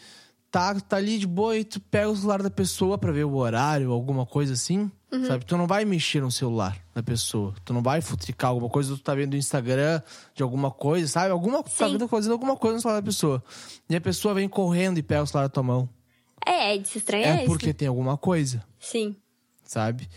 tá 0.50 0.78
tá 0.80 0.96
ali 0.96 1.18
de 1.18 1.26
boa 1.26 1.56
e 1.56 1.64
tu 1.64 1.80
pega 1.80 2.08
o 2.08 2.16
celular 2.16 2.42
da 2.42 2.50
pessoa 2.50 2.98
pra 2.98 3.12
ver 3.12 3.24
o 3.24 3.34
horário, 3.34 3.92
alguma 3.92 4.26
coisa 4.26 4.52
assim, 4.52 4.90
sabe? 5.26 5.44
Tu 5.44 5.56
não 5.56 5.66
vai 5.66 5.84
mexer 5.84 6.20
no 6.20 6.30
celular 6.30 6.76
da 6.94 7.02
pessoa. 7.02 7.54
Tu 7.64 7.72
não 7.72 7.82
vai 7.82 8.00
futricar 8.00 8.50
alguma 8.50 8.68
coisa, 8.68 8.94
tu 8.94 9.02
tá 9.02 9.14
vendo 9.14 9.34
o 9.34 9.36
Instagram 9.36 10.02
de 10.34 10.42
alguma 10.42 10.70
coisa, 10.70 11.06
sabe? 11.08 11.30
Alguma 11.30 11.62
tá 11.62 11.70
Sim. 11.70 11.92
vendo 11.92 12.08
fazendo 12.08 12.32
alguma 12.32 12.56
coisa 12.56 12.76
no 12.76 12.82
celular 12.82 13.00
da 13.00 13.06
pessoa. 13.06 13.42
E 13.88 13.96
a 13.96 14.00
pessoa 14.00 14.34
vem 14.34 14.48
correndo 14.48 14.98
e 14.98 15.02
pega 15.02 15.22
o 15.22 15.26
celular 15.26 15.46
da 15.46 15.52
tua 15.52 15.62
mão. 15.62 15.88
É, 16.44 16.74
é 16.74 16.78
de 16.78 16.88
se 16.88 16.98
estranhar 16.98 17.40
É 17.40 17.44
porque 17.44 17.74
tem 17.74 17.88
alguma 17.88 18.16
coisa 18.16 18.64
Sim. 18.78 19.16
sabe? 19.64 20.08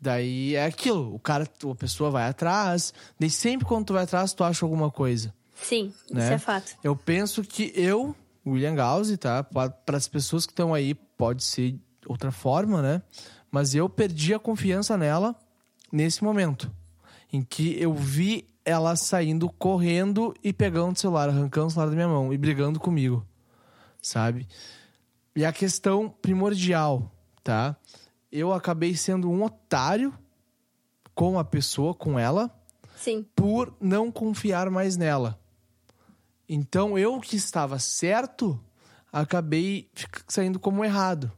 Daí 0.00 0.54
é 0.54 0.66
aquilo, 0.66 1.14
o 1.14 1.18
cara, 1.18 1.48
a 1.70 1.74
pessoa 1.74 2.10
vai 2.10 2.28
atrás, 2.28 2.92
daí 3.18 3.30
sempre 3.30 3.66
quando 3.66 3.86
tu 3.86 3.92
vai 3.94 4.02
atrás 4.02 4.34
tu 4.34 4.44
acha 4.44 4.64
alguma 4.64 4.90
coisa, 4.90 5.32
Sim, 5.54 5.92
né? 6.10 6.24
isso 6.24 6.32
é 6.34 6.38
fato. 6.38 6.76
Eu 6.84 6.94
penso 6.94 7.42
que 7.42 7.72
eu, 7.74 8.14
William 8.46 8.74
Gause, 8.74 9.16
tá? 9.16 9.42
Para 9.42 9.96
as 9.96 10.06
pessoas 10.06 10.44
que 10.44 10.52
estão 10.52 10.74
aí 10.74 10.94
pode 10.94 11.42
ser 11.42 11.76
outra 12.06 12.30
forma, 12.30 12.82
né? 12.82 13.02
Mas 13.56 13.74
eu 13.74 13.88
perdi 13.88 14.34
a 14.34 14.38
confiança 14.38 14.98
nela 14.98 15.34
nesse 15.90 16.22
momento, 16.22 16.70
em 17.32 17.42
que 17.42 17.74
eu 17.80 17.94
vi 17.94 18.46
ela 18.66 18.94
saindo 18.96 19.48
correndo 19.48 20.34
e 20.44 20.52
pegando 20.52 20.94
o 20.94 20.98
celular, 20.98 21.30
arrancando 21.30 21.68
o 21.68 21.70
celular 21.70 21.88
da 21.88 21.96
minha 21.96 22.06
mão 22.06 22.34
e 22.34 22.36
brigando 22.36 22.78
comigo, 22.78 23.26
sabe? 24.02 24.46
E 25.34 25.42
a 25.42 25.54
questão 25.54 26.06
primordial, 26.06 27.10
tá? 27.42 27.74
Eu 28.30 28.52
acabei 28.52 28.94
sendo 28.94 29.30
um 29.30 29.42
otário 29.42 30.12
com 31.14 31.38
a 31.38 31.44
pessoa, 31.44 31.94
com 31.94 32.18
ela, 32.18 32.54
Sim. 32.94 33.24
por 33.34 33.74
não 33.80 34.12
confiar 34.12 34.68
mais 34.68 34.98
nela. 34.98 35.40
Então 36.46 36.98
eu 36.98 37.18
que 37.22 37.36
estava 37.36 37.78
certo, 37.78 38.60
acabei 39.10 39.88
saindo 40.28 40.60
como 40.60 40.84
errado. 40.84 41.32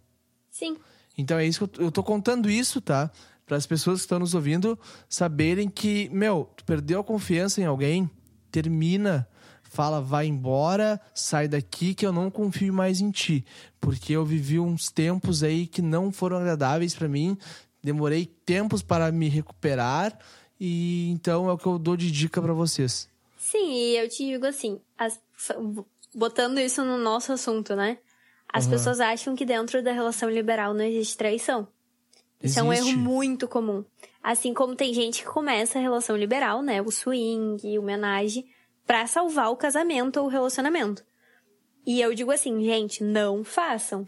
Sim. 0.50 0.76
Então 1.18 1.37
é 1.38 1.44
isso 1.46 1.58
que 1.58 1.64
eu, 1.64 1.68
tô- 1.68 1.82
eu 1.82 1.90
tô 1.92 2.02
contando 2.02 2.48
isso, 2.48 2.80
tá? 2.80 3.10
Para 3.44 3.56
as 3.56 3.66
pessoas 3.66 3.98
que 4.00 4.04
estão 4.04 4.18
nos 4.20 4.34
ouvindo 4.34 4.78
saberem 5.08 5.68
que, 5.68 6.08
meu, 6.10 6.48
tu 6.56 6.64
perdeu 6.64 7.00
a 7.00 7.04
confiança 7.04 7.60
em 7.60 7.64
alguém, 7.64 8.08
termina, 8.52 9.28
fala, 9.62 10.00
vai 10.00 10.26
embora, 10.26 11.00
sai 11.14 11.48
daqui 11.48 11.94
que 11.94 12.06
eu 12.06 12.12
não 12.12 12.30
confio 12.30 12.72
mais 12.72 13.00
em 13.00 13.10
ti, 13.10 13.44
porque 13.80 14.12
eu 14.12 14.25
vivi 14.25 14.58
uns 14.60 14.90
tempos 14.90 15.42
aí 15.42 15.66
que 15.66 15.82
não 15.82 16.12
foram 16.12 16.37
agradáveis 16.38 16.94
para 16.94 17.08
mim, 17.08 17.37
demorei 17.82 18.25
tempos 18.26 18.82
para 18.82 19.10
me 19.12 19.28
recuperar 19.28 20.18
e 20.60 21.08
então 21.10 21.48
é 21.48 21.52
o 21.52 21.58
que 21.58 21.66
eu 21.66 21.78
dou 21.78 21.96
de 21.96 22.10
dica 22.10 22.40
para 22.40 22.52
vocês. 22.52 23.08
Sim, 23.38 23.72
e 23.72 23.96
eu 23.96 24.08
te 24.08 24.25
digo 24.26 24.46
assim, 24.46 24.80
as- 24.96 25.20
botando 26.14 26.58
isso 26.58 26.84
no 26.84 26.98
nosso 26.98 27.32
assunto, 27.32 27.75
né? 27.76 27.98
As 28.52 28.64
Uhum. 28.64 28.71
pessoas 28.71 29.00
acham 29.00 29.35
que 29.37 29.45
dentro 29.45 29.83
da 29.83 29.93
relação 29.93 30.31
liberal 30.31 30.73
não 30.75 30.85
existe 30.85 31.17
traição. 31.17 31.69
Isso 32.43 32.59
é 32.59 32.62
um 32.62 32.73
Existe. 32.73 32.90
erro 32.93 33.00
muito 33.00 33.49
comum. 33.49 33.85
Assim 34.23 34.55
como 34.55 34.75
tem 34.76 34.95
gente 34.95 35.23
que 35.23 35.28
começa 35.28 35.78
a 35.78 35.83
relação 35.83 36.17
liberal, 36.17 36.62
né? 36.62 36.81
O 36.81 36.90
swing, 36.90 37.76
o 37.78 37.83
homenagem, 37.83 38.49
pra 38.87 39.07
salvar 39.07 39.50
o 39.50 39.57
casamento 39.57 40.19
ou 40.21 40.26
o 40.26 40.28
relacionamento. 40.28 41.05
E 41.87 42.00
eu 42.00 42.14
digo 42.14 42.31
assim, 42.31 42.62
gente, 42.64 43.02
não 43.02 43.43
façam. 43.43 44.07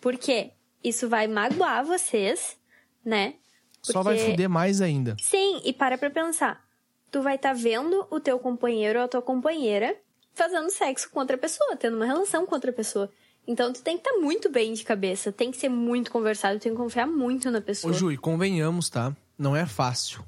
Por 0.00 0.16
quê? 0.16 0.52
Isso 0.82 1.08
vai 1.08 1.26
magoar 1.26 1.84
vocês, 1.84 2.56
né? 3.04 3.34
Só 3.82 4.02
vai 4.02 4.16
Porque- 4.16 4.30
fuder 4.30 4.48
mais 4.48 4.80
ainda. 4.80 5.16
Sim, 5.20 5.60
e 5.64 5.72
para 5.72 5.98
pra 5.98 6.10
pensar. 6.10 6.64
Tu 7.10 7.20
vai 7.22 7.36
estar 7.36 7.54
vendo 7.54 8.06
o 8.10 8.18
teu 8.20 8.38
companheiro 8.38 8.98
ou 8.98 9.04
a 9.04 9.08
tua 9.08 9.22
companheira 9.22 9.96
fazendo 10.32 10.70
sexo 10.70 11.10
com 11.10 11.20
outra 11.20 11.36
pessoa, 11.38 11.76
tendo 11.76 11.96
uma 11.96 12.06
relação 12.06 12.44
com 12.46 12.54
outra 12.54 12.72
pessoa. 12.72 13.10
Então 13.46 13.72
tu 13.72 13.82
tem 13.82 13.98
que 13.98 14.08
estar 14.08 14.18
muito 14.20 14.50
bem 14.50 14.72
de 14.72 14.84
cabeça, 14.84 15.30
tem 15.30 15.50
que 15.50 15.56
ser 15.58 15.68
muito 15.68 16.10
conversado, 16.10 16.58
tem 16.58 16.72
que 16.72 16.78
confiar 16.78 17.06
muito 17.06 17.50
na 17.50 17.58
Ô, 17.58 17.62
pessoa. 17.62 17.92
Ju, 17.92 18.10
e 18.10 18.16
convenhamos, 18.16 18.88
tá? 18.88 19.14
Não 19.38 19.54
é 19.54 19.66
fácil. 19.66 20.24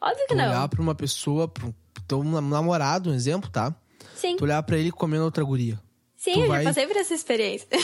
Óbvio 0.00 0.22
que 0.26 0.34
Tu 0.34 0.36
não. 0.36 0.44
olhar 0.48 0.68
pra 0.68 0.80
uma 0.82 0.94
pessoa, 0.94 1.46
pro 1.48 1.74
teu 2.06 2.22
namorado, 2.24 3.10
um 3.10 3.14
exemplo, 3.14 3.48
tá? 3.50 3.74
Sim. 4.16 4.36
Tu 4.36 4.44
olhar 4.44 4.62
pra 4.62 4.76
ele 4.76 4.90
comendo 4.90 5.24
outra 5.24 5.44
guria. 5.44 5.80
Sim, 6.16 6.32
tu 6.34 6.40
eu 6.40 6.48
vai- 6.48 6.64
já 6.64 6.70
passei 6.70 6.86
por 6.86 6.96
essa 6.96 7.14
experiência. 7.14 7.68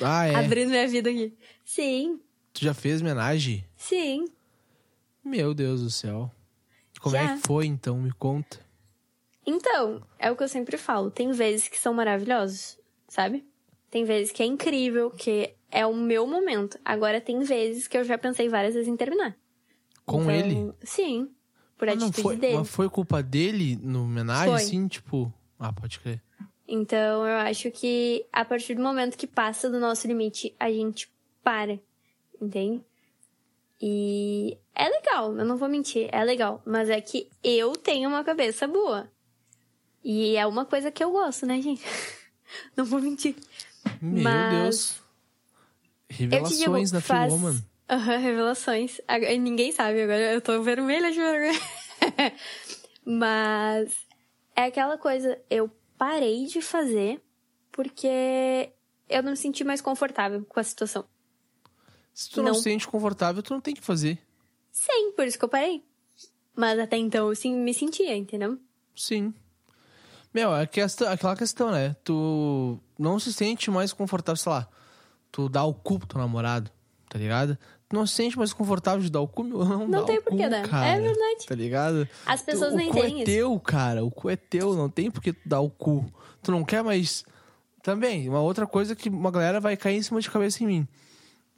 Ah, 0.00 0.26
é? 0.26 0.34
Abrindo 0.34 0.68
minha 0.70 0.86
vida 0.86 1.08
aqui. 1.10 1.36
Sim, 1.64 2.20
Tu 2.52 2.64
já 2.64 2.74
fez 2.74 3.00
homenagem? 3.00 3.64
sim. 3.76 4.26
Meu 5.24 5.52
Deus 5.54 5.82
do 5.82 5.90
céu. 5.90 6.30
Como 7.00 7.14
Já. 7.16 7.22
é 7.22 7.34
que 7.36 7.42
foi, 7.46 7.66
então? 7.66 7.98
Me 7.98 8.10
conta. 8.12 8.58
Então, 9.46 10.02
é 10.18 10.30
o 10.30 10.36
que 10.36 10.42
eu 10.42 10.48
sempre 10.48 10.76
falo. 10.76 11.10
Tem 11.10 11.30
vezes 11.32 11.68
que 11.68 11.78
são 11.78 11.92
maravilhosos, 11.94 12.78
sabe? 13.08 13.44
Tem 13.90 14.04
vezes 14.04 14.32
que 14.32 14.42
é 14.42 14.46
incrível, 14.46 15.10
que 15.10 15.54
é 15.70 15.86
o 15.86 15.94
meu 15.94 16.26
momento. 16.26 16.78
Agora 16.84 17.20
tem 17.20 17.40
vezes 17.40 17.86
que 17.88 17.96
eu 17.96 18.04
já 18.04 18.18
pensei 18.18 18.48
várias 18.48 18.74
vezes 18.74 18.88
em 18.88 18.96
terminar. 18.96 19.36
Com 20.04 20.22
Então, 20.22 20.30
ele? 20.34 20.72
Sim. 20.82 21.30
por 21.76 21.88
Ah, 21.88 21.94
não 21.94 22.06
atitude 22.08 22.22
foi, 22.22 22.36
dele. 22.36 22.56
mas 22.58 22.68
foi 22.68 22.88
culpa 22.88 23.22
dele 23.22 23.78
no 23.82 24.02
homenagem, 24.04 24.52
Foi. 24.52 24.62
assim, 24.62 24.88
tipo. 24.88 25.32
Ah, 25.58 25.72
pode 25.72 25.98
crer. 26.00 26.22
Então, 26.66 27.26
eu 27.26 27.36
acho 27.38 27.70
que 27.70 28.26
a 28.32 28.44
partir 28.44 28.74
do 28.74 28.82
momento 28.82 29.16
que 29.16 29.26
passa 29.26 29.70
do 29.70 29.78
nosso 29.80 30.06
limite, 30.06 30.54
a 30.60 30.70
gente 30.70 31.10
para, 31.42 31.80
entende? 32.40 32.82
E 33.80 34.58
é 34.74 34.88
legal, 34.88 35.36
eu 35.38 35.44
não 35.44 35.56
vou 35.56 35.68
mentir, 35.68 36.08
é 36.12 36.22
legal. 36.24 36.60
Mas 36.66 36.90
é 36.90 37.00
que 37.00 37.28
eu 37.42 37.72
tenho 37.76 38.08
uma 38.08 38.24
cabeça 38.24 38.66
boa. 38.66 39.10
E 40.02 40.36
é 40.36 40.46
uma 40.46 40.64
coisa 40.64 40.90
que 40.90 41.02
eu 41.02 41.10
gosto, 41.12 41.46
né, 41.46 41.60
gente? 41.60 41.82
Não 42.76 42.84
vou 42.84 43.00
mentir. 43.00 43.36
Meu 44.00 44.22
Mas- 44.22 44.50
Deus. 44.62 45.02
Eu 46.10 46.16
te 46.16 46.56
digo, 46.56 46.72
Revelações 46.72 46.92
na 46.92 47.00
faz... 47.00 47.32
Aham, 47.90 48.16
revelações. 48.18 49.00
Agora- 49.06 49.36
Ninguém 49.36 49.72
sabe, 49.72 50.02
agora 50.02 50.32
eu 50.32 50.40
tô 50.40 50.62
vermelha 50.62 51.10
de 51.10 51.18
vergonha. 51.18 51.60
Mas 53.04 53.94
é 54.54 54.64
aquela 54.64 54.98
coisa, 54.98 55.40
eu 55.50 55.70
parei 55.96 56.46
de 56.46 56.60
fazer 56.60 57.20
porque 57.72 58.70
eu 59.08 59.22
não 59.22 59.30
me 59.30 59.36
senti 59.36 59.64
mais 59.64 59.80
confortável 59.80 60.44
com 60.44 60.60
a 60.60 60.62
situação. 60.64 61.04
Se 62.12 62.30
tu 62.30 62.38
não, 62.42 62.48
Não. 62.48 62.54
se 62.54 62.62
sente 62.64 62.86
confortável, 62.86 63.42
tu 63.42 63.54
não 63.54 63.60
tem 63.60 63.74
que 63.74 63.80
fazer. 63.82 64.18
Sim, 64.72 65.12
por 65.12 65.26
isso 65.26 65.38
que 65.38 65.44
eu 65.44 65.48
parei. 65.48 65.84
Mas 66.54 66.78
até 66.78 66.96
então 66.96 67.28
eu 67.28 67.34
sim, 67.36 67.54
me 67.54 67.72
sentia, 67.72 68.16
entendeu? 68.16 68.58
Sim. 68.96 69.32
Meu, 70.32 70.54
é 70.54 70.66
questão, 70.66 71.10
aquela 71.10 71.36
questão, 71.36 71.70
né? 71.70 71.96
Tu 72.04 72.78
não 72.98 73.18
se 73.18 73.32
sente 73.32 73.70
mais 73.70 73.92
confortável, 73.92 74.36
sei 74.36 74.52
lá. 74.52 74.68
Tu 75.32 75.48
dá 75.48 75.64
o 75.64 75.74
cu 75.74 75.98
pro 75.98 76.08
teu 76.08 76.18
namorado, 76.18 76.70
tá 77.08 77.18
ligado? 77.18 77.56
Tu 77.88 77.96
não 77.96 78.06
se 78.06 78.14
sente 78.14 78.36
mais 78.36 78.52
confortável 78.52 79.00
de 79.00 79.10
dar 79.10 79.20
o 79.20 79.28
cu, 79.28 79.42
meu, 79.44 79.64
não, 79.64 79.78
Não 79.88 80.00
dá 80.00 80.04
tem 80.04 80.18
o 80.18 80.22
por 80.22 80.36
que 80.36 80.44
cu, 80.44 80.50
dar. 80.50 80.68
cara, 80.68 80.86
É 80.86 81.00
verdade. 81.00 81.46
Tá 81.46 81.54
ligado? 81.54 82.08
As 82.26 82.42
pessoas 82.42 82.72
o 82.74 82.76
cu 82.76 82.82
entendem 82.82 83.04
é 83.04 83.16
isso. 83.16 83.24
teu, 83.24 83.60
cara. 83.60 84.04
O 84.04 84.10
cu 84.10 84.28
é 84.28 84.36
teu, 84.36 84.74
não 84.74 84.90
tem 84.90 85.10
por 85.10 85.22
que 85.22 85.32
tu 85.32 85.48
dar 85.48 85.60
o 85.60 85.70
cu. 85.70 86.04
Tu 86.42 86.50
não 86.50 86.64
quer 86.64 86.82
mais... 86.82 87.24
Também, 87.82 88.28
uma 88.28 88.40
outra 88.40 88.66
coisa 88.66 88.94
que 88.94 89.08
uma 89.08 89.30
galera 89.30 89.60
vai 89.60 89.76
cair 89.76 89.96
em 89.96 90.02
cima 90.02 90.20
de 90.20 90.30
cabeça 90.30 90.62
em 90.62 90.66
mim. 90.66 90.88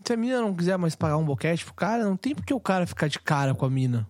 Se 0.06 0.12
a 0.12 0.16
mina 0.16 0.40
não 0.40 0.54
quiser 0.54 0.76
mais 0.78 0.94
pagar 0.94 1.16
um 1.16 1.24
boquete 1.24 1.64
pro 1.64 1.74
cara, 1.74 2.04
não 2.04 2.16
tem 2.16 2.34
por 2.34 2.44
que 2.44 2.54
o 2.54 2.60
cara 2.60 2.86
ficar 2.86 3.08
de 3.08 3.18
cara 3.18 3.54
com 3.54 3.66
a 3.66 3.70
mina. 3.70 4.06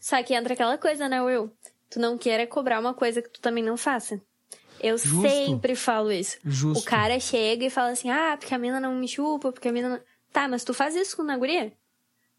Só 0.00 0.20
que 0.22 0.34
entra 0.34 0.54
aquela 0.54 0.76
coisa, 0.76 1.08
né, 1.08 1.22
Will? 1.22 1.52
Tu 1.90 1.98
não 1.98 2.18
queira 2.18 2.46
cobrar 2.46 2.78
uma 2.80 2.92
coisa 2.94 3.22
que 3.22 3.30
tu 3.30 3.40
também 3.40 3.64
não 3.64 3.76
faça. 3.76 4.20
Eu 4.80 4.96
Justo. 4.98 5.28
sempre 5.28 5.74
falo 5.74 6.12
isso. 6.12 6.38
Justo. 6.44 6.82
O 6.82 6.84
cara 6.84 7.18
chega 7.18 7.64
e 7.64 7.70
fala 7.70 7.90
assim: 7.90 8.10
ah, 8.10 8.36
porque 8.38 8.54
a 8.54 8.58
mina 8.58 8.78
não 8.78 8.94
me 8.94 9.08
chupa, 9.08 9.50
porque 9.52 9.68
a 9.68 9.72
mina 9.72 9.88
não. 9.88 10.00
Tá, 10.32 10.46
mas 10.46 10.62
tu 10.64 10.72
faz 10.74 10.94
isso 10.94 11.16
com 11.16 11.22
a 11.30 11.36
guria? 11.36 11.72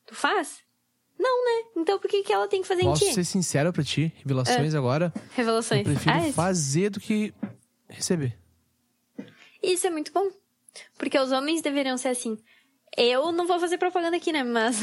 Tu 0.06 0.16
faz? 0.16 0.60
Não, 1.18 1.46
né? 1.46 1.70
Então 1.76 2.00
por 2.00 2.10
que, 2.10 2.24
que 2.24 2.32
ela 2.32 2.48
tem 2.48 2.62
que 2.62 2.68
fazer 2.68 2.84
Posso 2.84 3.04
em 3.04 3.08
ti? 3.10 3.14
ser 3.16 3.24
sincero 3.26 3.74
pra 3.74 3.84
ti? 3.84 4.14
Revelações 4.20 4.74
agora. 4.74 5.12
Revelações. 5.36 5.80
Eu 5.86 5.94
prefiro 5.94 6.16
Ah, 6.16 6.20
isso- 6.28 6.34
fazer 6.34 6.90
do 6.92 7.00
que 7.00 7.34
receber. 7.90 8.38
Isso 9.62 9.86
é 9.86 9.90
muito 9.90 10.14
bom. 10.14 10.30
Porque 10.98 11.20
os 11.20 11.32
homens 11.34 11.62
deveriam 11.62 11.98
ser 11.98 12.10
assim. 12.10 12.38
Eu 12.96 13.32
não 13.34 13.46
vou 13.46 13.60
fazer 13.60 13.78
propaganda 13.78 14.16
aqui, 14.16 14.32
né? 14.32 14.44
Mas 14.44 14.78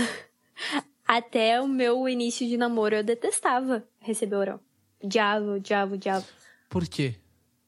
até 1.06 1.60
o 1.60 1.68
meu 1.68 2.08
início 2.08 2.46
de 2.46 2.56
namoro 2.56 2.96
eu 2.96 3.04
detestava 3.04 3.86
receber 4.00 4.36
oral. 4.36 4.60
Diabo, 5.02 5.60
diabo, 5.60 5.96
diabo. 5.96 6.26
Por 6.68 6.86
quê? 6.88 7.14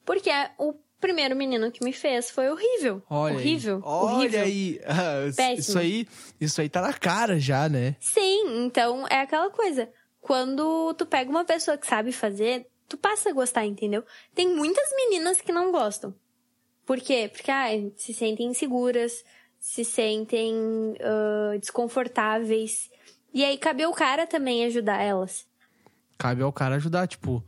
Porque 0.05 0.31
o 0.59 0.75
primeiro 1.01 1.37
menino 1.37 1.71
que 1.71 1.85
me 1.85 1.93
fez 1.93 2.31
foi 2.31 2.49
horrível. 2.49 3.03
Olha 3.09 3.35
horrível. 3.35 3.77
aí. 3.77 3.83
Olha 3.85 4.15
horrível. 4.15 4.43
aí. 4.43 4.81
Ah, 4.87 5.55
isso 5.55 5.79
aí. 5.79 6.09
Isso 6.41 6.61
aí 6.61 6.69
tá 6.69 6.81
na 6.81 6.93
cara 6.93 7.39
já, 7.39 7.69
né? 7.69 7.97
Sim, 8.01 8.65
então 8.65 9.07
é 9.09 9.21
aquela 9.21 9.51
coisa. 9.51 9.89
Quando 10.21 10.95
tu 10.95 11.07
pega 11.07 11.31
uma 11.31 11.45
pessoa 11.45 11.79
que 11.79 11.87
sabe 11.87 12.11
fazer, 12.13 12.67
tu 12.89 12.97
passa 12.97 13.31
a 13.31 13.33
gostar, 13.33 13.65
entendeu? 13.65 14.05
Tem 14.35 14.49
muitas 14.49 14.91
meninas 14.97 15.41
que 15.41 15.53
não 15.53 15.71
gostam. 15.71 16.15
Por 16.85 16.99
quê? 17.01 17.31
Porque 17.33 17.51
ah, 17.51 17.69
se 17.97 18.13
sentem 18.15 18.47
inseguras, 18.49 19.25
se 19.61 19.85
sentem 19.85 20.55
ah, 21.01 21.57
desconfortáveis. 21.59 22.91
E 23.33 23.45
aí 23.45 23.59
cabe 23.59 23.83
ao 23.83 23.93
cara 23.93 24.27
também 24.27 24.65
ajudar 24.65 25.01
elas. 25.03 25.47
Cabe 26.17 26.43
ao 26.43 26.53
cara 26.53 26.77
ajudar, 26.77 27.07
tipo, 27.07 27.45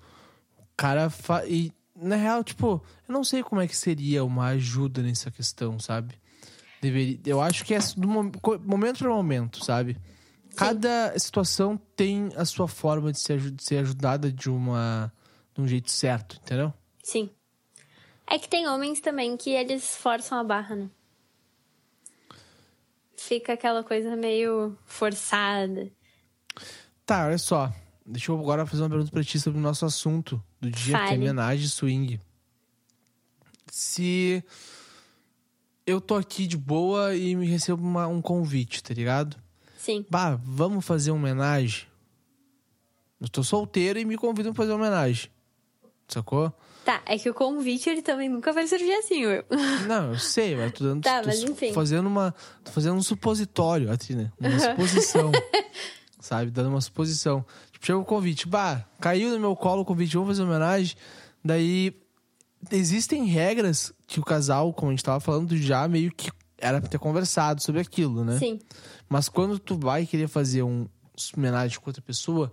o 0.59 0.65
cara 0.77 1.11
fa... 1.11 1.45
e 1.47 1.73
na 1.95 2.17
real, 2.17 2.43
tipo, 2.45 2.83
eu 3.09 3.13
não 3.13 3.25
sei 3.25 3.43
como 3.43 3.61
é 3.61 3.67
que 3.67 3.77
seria 3.77 4.25
uma 4.25 4.47
ajuda 4.49 5.03
nessa 5.03 5.31
questão, 5.31 5.79
sabe? 5.79 6.15
Deveria, 6.81 7.19
eu 7.27 7.41
acho 7.43 7.65
que 7.65 7.75
é 7.75 7.79
do 7.97 8.09
mom- 8.09 8.31
momento 8.65 8.99
para 9.01 9.11
momento, 9.11 9.63
sabe? 9.65 9.97
Cada 10.57 11.17
situação 11.19 11.77
tem 11.95 12.31
a 12.37 12.45
sua 12.45 12.67
forma 12.67 13.13
de 13.13 13.21
ser, 13.21 13.35
aju- 13.35 13.51
de 13.51 13.63
ser 13.63 13.79
ajudada 13.79 14.33
de 14.33 14.49
uma 14.51 15.13
de 15.55 15.61
um 15.61 15.67
jeito 15.69 15.91
certo, 15.91 16.37
entendeu? 16.43 16.73
Sim. 17.03 17.29
É 18.27 18.39
que 18.39 18.49
tem 18.49 18.67
homens 18.69 19.01
também 19.01 19.37
que 19.37 19.51
eles 19.51 19.97
forçam 19.97 20.39
a 20.39 20.45
barra, 20.45 20.77
né? 20.77 20.91
Fica 23.23 23.53
aquela 23.53 23.85
coisa 23.85 24.17
meio 24.17 24.77
forçada. 24.87 25.93
Tá, 27.05 27.27
olha 27.27 27.37
só. 27.37 27.71
Deixa 28.05 28.33
eu 28.33 28.41
agora 28.41 28.65
fazer 28.65 28.83
uma 28.83 28.89
pergunta 28.89 29.11
pra 29.13 29.23
ti 29.23 29.39
sobre 29.39 29.59
o 29.59 29.63
nosso 29.63 29.85
assunto 29.85 30.43
do 30.59 30.71
dia, 30.71 30.97
que 30.97 31.03
é 31.05 31.07
Fale. 31.09 31.19
homenagem 31.21 31.69
swing. 31.69 32.19
Se 33.71 34.43
eu 35.87 36.01
tô 36.01 36.17
aqui 36.17 36.47
de 36.47 36.57
boa 36.57 37.15
e 37.15 37.37
me 37.37 37.47
recebo 37.47 37.83
uma- 37.83 38.07
um 38.09 38.23
convite, 38.23 38.83
tá 38.83 38.95
ligado? 38.95 39.37
Sim. 39.77 40.05
Bah, 40.09 40.37
vamos 40.43 40.85
fazer 40.85 41.11
uma 41.11 41.19
homenagem? 41.21 41.87
Eu 43.21 43.29
tô 43.29 43.45
solteiro 43.45 43.99
e 43.99 44.05
me 44.05 44.17
convidam 44.17 44.53
pra 44.55 44.65
fazer 44.65 44.73
uma 44.73 44.81
homenagem. 44.87 45.31
Sacou? 46.13 46.53
Tá, 46.85 47.03
é 47.07 47.19
que 47.19 47.29
o 47.29 47.35
convite 47.35 47.89
ele 47.89 48.03
também 48.03 48.29
nunca 48.29 48.53
vai 48.53 48.67
servir 48.67 48.93
assim, 48.95 49.21
eu. 49.21 49.45
Não, 49.87 50.13
eu 50.13 50.19
sei, 50.19 50.57
mas 50.57 50.73
tô 50.73 50.85
dando. 50.85 51.03
Tá, 51.03 51.21
tô 51.21 51.29
mas 51.29 51.43
enfim. 51.43 51.73
fazendo 51.73 52.07
uma. 52.07 52.35
Tô 52.65 52.73
fazendo 52.73 52.97
um 52.97 53.03
supositório, 53.03 53.91
assim, 53.91 54.15
né? 54.15 54.33
Uma 54.41 54.59
suposição. 54.59 55.31
sabe? 56.21 56.51
Dando 56.51 56.71
uma 56.71 56.81
suposição. 56.81 57.45
Tipo, 57.71 57.87
chega 57.87 57.99
o 57.99 58.05
convite, 58.05 58.49
bah, 58.49 58.85
caiu 59.01 59.31
no 59.31 59.39
meu 59.39 59.55
colo 59.55 59.83
o 59.83 59.85
convite, 59.85 60.15
vamos 60.15 60.31
fazer 60.31 60.43
uma 60.43 60.51
homenagem. 60.51 60.97
Daí. 61.45 61.95
Existem 62.71 63.25
regras 63.25 63.91
que 64.07 64.21
o 64.21 64.23
casal, 64.23 64.71
como 64.75 64.91
a 64.91 64.93
gente 64.93 65.03
tava 65.03 65.19
falando, 65.19 65.57
já 65.57 65.89
meio 65.89 66.13
que 66.13 66.31
era 66.59 66.79
pra 66.79 66.91
ter 66.91 66.99
conversado 66.99 67.63
sobre 67.63 67.81
aquilo, 67.81 68.23
né? 68.23 68.39
Sim. 68.39 68.59
Mas 69.09 69.31
quando 69.31 69.59
tu 69.59 69.79
vai 69.79 70.05
querer 70.05 70.29
fazer 70.29 70.63
um 70.63 70.87
homenagem 71.35 71.81
com 71.81 71.89
outra 71.89 72.03
pessoa, 72.03 72.53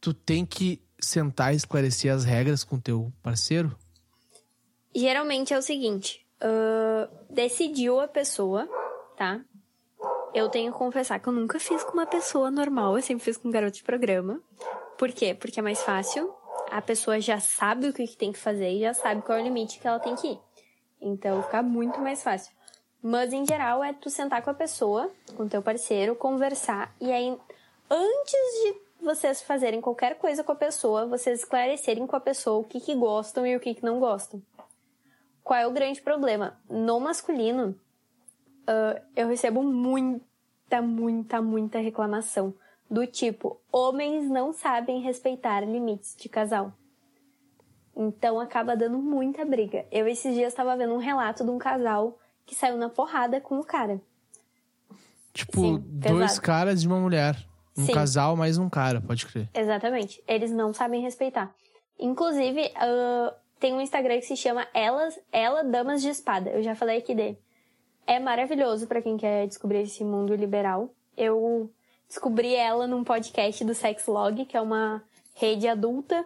tu 0.00 0.12
tem 0.12 0.44
que 0.44 0.80
sentar 0.98 1.52
e 1.52 1.56
esclarecer 1.56 2.12
as 2.12 2.24
regras 2.24 2.64
com 2.64 2.78
teu 2.78 3.12
parceiro. 3.22 3.76
Geralmente 4.94 5.52
é 5.52 5.58
o 5.58 5.62
seguinte: 5.62 6.26
ahn, 6.40 7.08
decidiu 7.30 8.00
a 8.00 8.08
pessoa, 8.08 8.68
tá? 9.16 9.40
Eu 10.34 10.48
tenho 10.48 10.72
que 10.72 10.78
confessar 10.78 11.18
que 11.18 11.28
eu 11.28 11.32
nunca 11.32 11.58
fiz 11.58 11.82
com 11.82 11.92
uma 11.92 12.06
pessoa 12.06 12.50
normal, 12.50 12.96
eu 12.96 13.02
sempre 13.02 13.24
fiz 13.24 13.36
com 13.36 13.48
um 13.48 13.50
garoto 13.50 13.76
de 13.76 13.82
programa. 13.82 14.40
Por 14.98 15.12
quê? 15.12 15.34
Porque 15.34 15.60
é 15.60 15.62
mais 15.62 15.82
fácil. 15.82 16.34
A 16.70 16.82
pessoa 16.82 17.20
já 17.20 17.38
sabe 17.38 17.88
o 17.88 17.92
que 17.92 18.06
que 18.06 18.16
tem 18.16 18.32
que 18.32 18.38
fazer 18.38 18.70
e 18.70 18.80
já 18.80 18.92
sabe 18.92 19.22
qual 19.22 19.38
é 19.38 19.42
o 19.42 19.44
limite 19.44 19.78
que 19.78 19.86
ela 19.86 19.98
tem 19.98 20.14
que 20.14 20.26
ir. 20.26 20.38
Então 21.00 21.42
fica 21.42 21.62
muito 21.62 22.00
mais 22.00 22.22
fácil. 22.22 22.54
Mas 23.02 23.32
em 23.32 23.46
geral 23.46 23.84
é 23.84 23.92
tu 23.92 24.10
sentar 24.10 24.42
com 24.42 24.50
a 24.50 24.54
pessoa, 24.54 25.10
com 25.36 25.46
teu 25.46 25.62
parceiro, 25.62 26.16
conversar 26.16 26.94
e 27.00 27.12
aí 27.12 27.36
antes 27.90 28.62
de 28.62 28.85
vocês 29.00 29.42
fazerem 29.42 29.80
qualquer 29.80 30.16
coisa 30.18 30.42
com 30.42 30.52
a 30.52 30.56
pessoa, 30.56 31.06
vocês 31.06 31.40
esclarecerem 31.40 32.06
com 32.06 32.16
a 32.16 32.20
pessoa 32.20 32.58
o 32.58 32.64
que 32.64 32.80
que 32.80 32.94
gostam 32.94 33.46
e 33.46 33.56
o 33.56 33.60
que 33.60 33.74
que 33.74 33.84
não 33.84 34.00
gostam. 34.00 34.42
Qual 35.44 35.58
é 35.58 35.66
o 35.66 35.72
grande 35.72 36.00
problema? 36.02 36.58
No 36.68 36.98
masculino, 36.98 37.78
ah, 38.66 39.00
eu 39.14 39.28
recebo 39.28 39.62
muita, 39.62 40.82
muita, 40.82 41.40
muita 41.40 41.78
reclamação. 41.78 42.54
Do 42.90 43.06
tipo, 43.06 43.60
homens 43.72 44.28
não 44.28 44.52
sabem 44.52 45.00
respeitar 45.00 45.60
limites 45.60 46.14
de 46.16 46.28
casal. 46.28 46.72
Então 47.94 48.38
acaba 48.38 48.76
dando 48.76 48.98
muita 48.98 49.44
briga. 49.44 49.86
Eu 49.90 50.06
esses 50.06 50.34
dias 50.34 50.52
estava 50.52 50.76
vendo 50.76 50.94
um 50.94 50.98
relato 50.98 51.44
de 51.44 51.50
um 51.50 51.58
casal 51.58 52.18
que 52.44 52.54
saiu 52.54 52.76
na 52.76 52.88
porrada 52.88 53.40
com 53.40 53.58
o 53.58 53.64
cara. 53.64 54.00
Tipo, 55.32 55.60
Sim, 55.60 55.84
dois 55.86 56.38
caras 56.38 56.82
e 56.82 56.86
uma 56.86 57.00
mulher. 57.00 57.36
Um 57.76 57.84
Sim. 57.84 57.92
casal 57.92 58.36
mais 58.36 58.58
um 58.58 58.70
cara, 58.70 59.00
pode 59.00 59.26
crer. 59.26 59.48
Exatamente. 59.52 60.22
Eles 60.26 60.50
não 60.50 60.72
sabem 60.72 61.02
respeitar. 61.02 61.54
Inclusive, 61.98 62.70
ah, 62.74 63.34
tem 63.58 63.74
um 63.74 63.80
Instagram 63.80 64.18
que 64.18 64.26
se 64.26 64.36
chama 64.36 64.66
Elas, 64.72 65.18
Ela 65.32 65.62
Damas 65.62 66.02
de 66.02 66.08
Espada. 66.08 66.50
Eu 66.50 66.62
já 66.62 66.74
falei 66.74 66.98
aqui 66.98 67.14
dele. 67.14 67.38
É 68.06 68.18
maravilhoso 68.18 68.86
pra 68.86 69.02
quem 69.02 69.16
quer 69.16 69.46
descobrir 69.46 69.80
esse 69.80 70.04
mundo 70.04 70.34
liberal. 70.34 70.90
Eu 71.16 71.70
descobri 72.08 72.54
ela 72.54 72.86
num 72.86 73.02
podcast 73.02 73.64
do 73.64 73.74
Sexlog, 73.74 74.44
que 74.44 74.56
é 74.56 74.60
uma 74.60 75.02
rede 75.34 75.66
adulta 75.66 76.24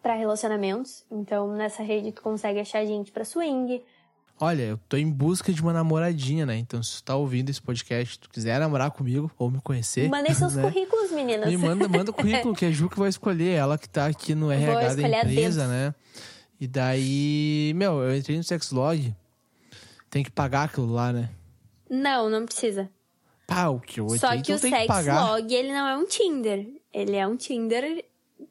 pra 0.00 0.14
relacionamentos. 0.14 1.04
Então, 1.10 1.48
nessa 1.48 1.82
rede 1.82 2.12
tu 2.12 2.22
consegue 2.22 2.60
achar 2.60 2.84
gente 2.86 3.10
pra 3.10 3.24
swing. 3.24 3.82
Olha, 4.40 4.62
eu 4.62 4.78
tô 4.88 4.96
em 4.96 5.10
busca 5.10 5.52
de 5.52 5.60
uma 5.60 5.72
namoradinha, 5.72 6.46
né? 6.46 6.56
Então, 6.56 6.80
se 6.80 6.96
tu 6.96 7.04
tá 7.04 7.16
ouvindo 7.16 7.50
esse 7.50 7.60
podcast, 7.60 8.20
tu 8.20 8.30
quiser 8.30 8.60
namorar 8.60 8.90
comigo 8.92 9.30
ou 9.36 9.50
me 9.50 9.60
conhecer. 9.60 10.08
Mandem 10.08 10.32
seus 10.32 10.54
né? 10.54 10.62
currículos, 10.62 11.10
meninas. 11.10 11.48
Me 11.50 11.56
manda, 11.56 11.88
manda 11.88 12.10
o 12.12 12.14
currículo, 12.14 12.54
que 12.54 12.64
é 12.64 12.68
a 12.68 12.70
Ju 12.70 12.88
que 12.88 12.98
vai 12.98 13.08
escolher. 13.08 13.54
Ela 13.54 13.76
que 13.76 13.88
tá 13.88 14.06
aqui 14.06 14.36
no 14.36 14.50
RH 14.50 14.94
da 14.94 15.08
empresa, 15.08 15.66
né? 15.66 15.94
E 16.60 16.68
daí, 16.68 17.72
meu, 17.74 18.00
eu 18.00 18.16
entrei 18.16 18.36
no 18.36 18.44
Sexlog. 18.44 19.14
Tem 20.08 20.22
que 20.22 20.30
pagar 20.30 20.64
aquilo 20.64 20.92
lá, 20.92 21.12
né? 21.12 21.30
Não, 21.90 22.30
não 22.30 22.44
precisa. 22.44 22.88
Pá, 23.46 23.68
o 23.68 23.80
que 23.80 23.98
eu 23.98 24.04
entrei, 24.06 24.18
Só 24.18 24.30
que 24.30 24.52
então 24.52 24.56
o 24.56 24.60
que 24.60 24.86
pagar. 24.86 25.20
Sexlog, 25.20 25.54
ele 25.54 25.72
não 25.72 25.88
é 25.88 25.96
um 25.96 26.06
Tinder. 26.06 26.66
Ele 26.92 27.16
é 27.16 27.26
um 27.26 27.36
Tinder 27.36 28.04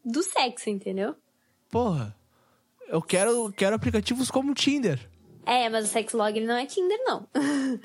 do 0.04 0.21
sexo, 0.21 0.69
entendeu? 0.69 1.15
Porra, 1.69 2.15
eu 2.89 3.02
quero, 3.02 3.52
quero 3.54 3.76
aplicativos 3.76 4.30
como 4.30 4.52
o 4.52 4.56
Tinder. 4.56 5.00
É, 5.48 5.70
mas 5.70 5.86
o 5.86 5.88
Sexlog, 5.88 6.40
não 6.42 6.56
é 6.56 6.66
Tinder, 6.66 6.98
não. 7.06 7.26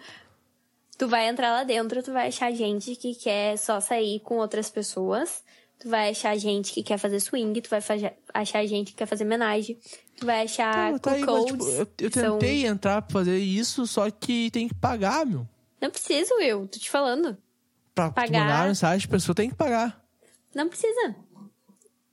tu 0.99 1.09
vai 1.09 1.29
entrar 1.29 1.51
lá 1.53 1.65
dentro, 1.65 2.03
tu 2.03 2.13
vai 2.13 2.29
achar 2.29 2.53
gente 2.53 2.95
que 2.97 3.15
quer 3.15 3.57
só 3.57 3.81
sair 3.81 4.21
com 4.21 4.37
outras 4.39 4.71
pessoas. 4.71 5.43
Tu 5.79 5.89
vai 5.89 6.11
achar 6.11 6.37
gente 6.39 6.73
que 6.73 6.83
quer 6.83 6.97
fazer 6.99 7.19
swing, 7.19 7.61
tu 7.61 7.69
vai 7.69 7.81
achar 8.33 8.65
gente 8.67 8.93
que 8.93 8.99
quer 8.99 9.07
fazer 9.07 9.25
homenagem. 9.25 9.77
Tu 10.17 10.25
vai 10.25 10.43
achar 10.45 10.93
Pô, 10.93 10.99
tá 11.01 11.13
aí, 11.13 11.25
mas, 11.25 11.45
tipo, 11.47 11.65
eu, 11.69 11.89
eu 11.99 12.11
que 12.11 12.21
são- 12.21 12.39
tentei 12.39 12.67
entrar 12.67 13.03
pra 13.03 13.13
fazer 13.13 13.39
isso, 13.39 13.85
só 13.87 14.09
que 14.11 14.49
tem 14.53 14.69
que 14.69 14.75
pagar, 14.75 15.27
meu. 15.27 15.47
Não 15.81 15.91
precisa, 15.91 16.33
Will, 16.37 16.69
tô 16.69 16.79
te 16.79 16.89
falando. 16.89 17.37
Pra 17.95 18.11
Pagar. 18.11 18.41
mandar 18.47 18.69
mensagem, 18.69 19.07
a 19.07 19.11
pessoa 19.11 19.35
tem 19.35 19.51
que 19.51 19.57
pagar. 19.57 20.01
Não 20.55 20.69
precisa. 20.69 21.17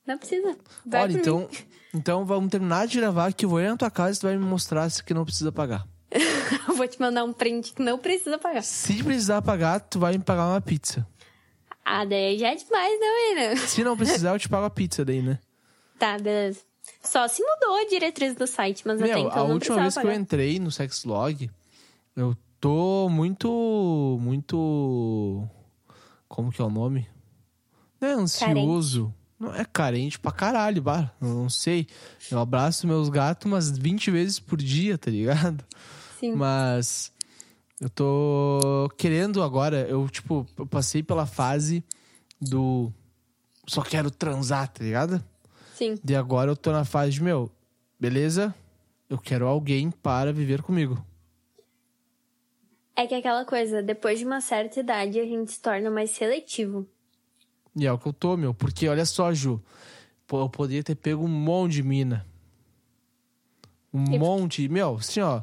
Não 0.09 0.17
precisa. 0.17 0.57
Vai 0.83 1.03
Olha, 1.03 1.13
então, 1.13 1.39
mim. 1.41 1.47
então 1.93 2.25
vamos 2.25 2.49
terminar 2.49 2.87
de 2.87 2.97
gravar 2.97 3.31
que 3.31 3.45
eu 3.45 3.49
vou 3.49 3.61
ir 3.61 3.69
na 3.69 3.77
tua 3.77 3.91
casa 3.91 4.17
e 4.17 4.19
tu 4.19 4.23
vai 4.25 4.35
me 4.35 4.43
mostrar 4.43 4.89
se 4.89 5.03
que 5.03 5.13
não 5.13 5.23
precisa 5.23 5.51
pagar. 5.51 5.87
Eu 6.67 6.73
vou 6.73 6.87
te 6.87 6.99
mandar 6.99 7.23
um 7.23 7.31
print 7.31 7.73
que 7.73 7.83
não 7.83 7.99
precisa 7.99 8.39
pagar. 8.39 8.63
Se 8.63 9.03
precisar 9.03 9.43
pagar, 9.43 9.79
tu 9.81 9.99
vai 9.99 10.13
me 10.17 10.23
pagar 10.23 10.47
uma 10.47 10.59
pizza. 10.59 11.07
Ah, 11.85 12.03
daí 12.05 12.39
já 12.39 12.49
é 12.49 12.55
demais, 12.55 12.99
né, 12.99 13.05
William? 13.29 13.55
Se 13.67 13.83
não 13.83 13.95
precisar, 13.97 14.31
eu 14.31 14.39
te 14.39 14.49
pago 14.49 14.65
a 14.65 14.69
pizza 14.71 15.05
daí, 15.05 15.21
né? 15.21 15.37
Tá, 15.99 16.17
beleza. 16.17 16.61
Só 17.03 17.27
se 17.27 17.43
mudou 17.43 17.75
a 17.77 17.87
diretriz 17.87 18.33
do 18.33 18.47
site, 18.47 18.81
mas 18.87 18.99
até 18.99 19.13
Meu, 19.13 19.27
então 19.27 19.43
a 19.43 19.47
não 19.47 19.53
última 19.53 19.79
vez 19.81 19.93
que 19.93 19.99
eu 19.99 20.03
pagar. 20.03 20.15
entrei 20.15 20.59
no 20.59 20.71
Sexlog, 20.71 21.51
eu 22.15 22.35
tô 22.59 23.07
muito. 23.09 24.17
Muito. 24.19 25.47
Como 26.27 26.51
que 26.51 26.61
é 26.61 26.65
o 26.65 26.69
nome? 26.71 27.07
Não 28.01 28.07
é 28.09 28.13
ansioso. 28.13 29.13
Não 29.39 29.55
é 29.55 29.63
carente 29.63 30.19
pra 30.19 30.31
caralho. 30.31 30.83
Eu 31.21 31.27
não 31.27 31.49
sei. 31.49 31.87
Eu 32.29 32.39
abraço 32.39 32.85
meus 32.85 33.07
gatos 33.07 33.49
umas 33.49 33.69
20 33.69 34.11
vezes 34.11 34.39
por 34.39 34.57
dia, 34.57 34.97
tá 34.97 35.09
ligado? 35.09 35.63
Sim. 36.19 36.33
Mas 36.33 37.11
eu 37.79 37.89
tô 37.89 38.89
querendo 38.97 39.41
agora, 39.41 39.87
eu 39.87 40.09
tipo, 40.09 40.45
eu 40.57 40.67
passei 40.67 41.01
pela 41.01 41.25
fase 41.25 41.81
do 42.41 42.91
só 43.65 43.81
quero 43.81 44.11
transar, 44.11 44.67
tá 44.67 44.83
ligado? 44.83 45.23
Sim. 45.75 45.97
E 46.05 46.15
agora 46.15 46.51
eu 46.51 46.57
tô 46.57 46.71
na 46.71 46.83
fase 46.83 47.13
de, 47.13 47.23
meu, 47.23 47.49
beleza? 47.99 48.53
Eu 49.09 49.17
quero 49.17 49.47
alguém 49.47 49.89
para 49.89 50.33
viver 50.33 50.61
comigo. 50.61 51.03
É 52.95 53.07
que 53.07 53.15
aquela 53.15 53.45
coisa, 53.45 53.81
depois 53.81 54.19
de 54.19 54.25
uma 54.25 54.41
certa 54.41 54.81
idade, 54.81 55.19
a 55.19 55.25
gente 55.25 55.53
se 55.53 55.61
torna 55.61 55.89
mais 55.89 56.09
seletivo. 56.09 56.85
E 57.79 57.85
é 57.85 57.91
o 57.91 57.97
que 57.97 58.07
eu 58.07 58.13
tô, 58.13 58.35
meu. 58.37 58.53
Porque 58.53 58.87
olha 58.87 59.05
só, 59.05 59.33
Ju. 59.33 59.61
Pô, 60.27 60.41
eu 60.41 60.49
poderia 60.49 60.83
ter 60.83 60.95
pego 60.95 61.23
um 61.23 61.27
monte 61.27 61.73
de 61.73 61.83
mina. 61.83 62.25
Um 63.93 64.13
E- 64.13 64.19
monte. 64.19 64.67
Meu, 64.67 64.95
assim, 64.97 65.21
ó. 65.21 65.41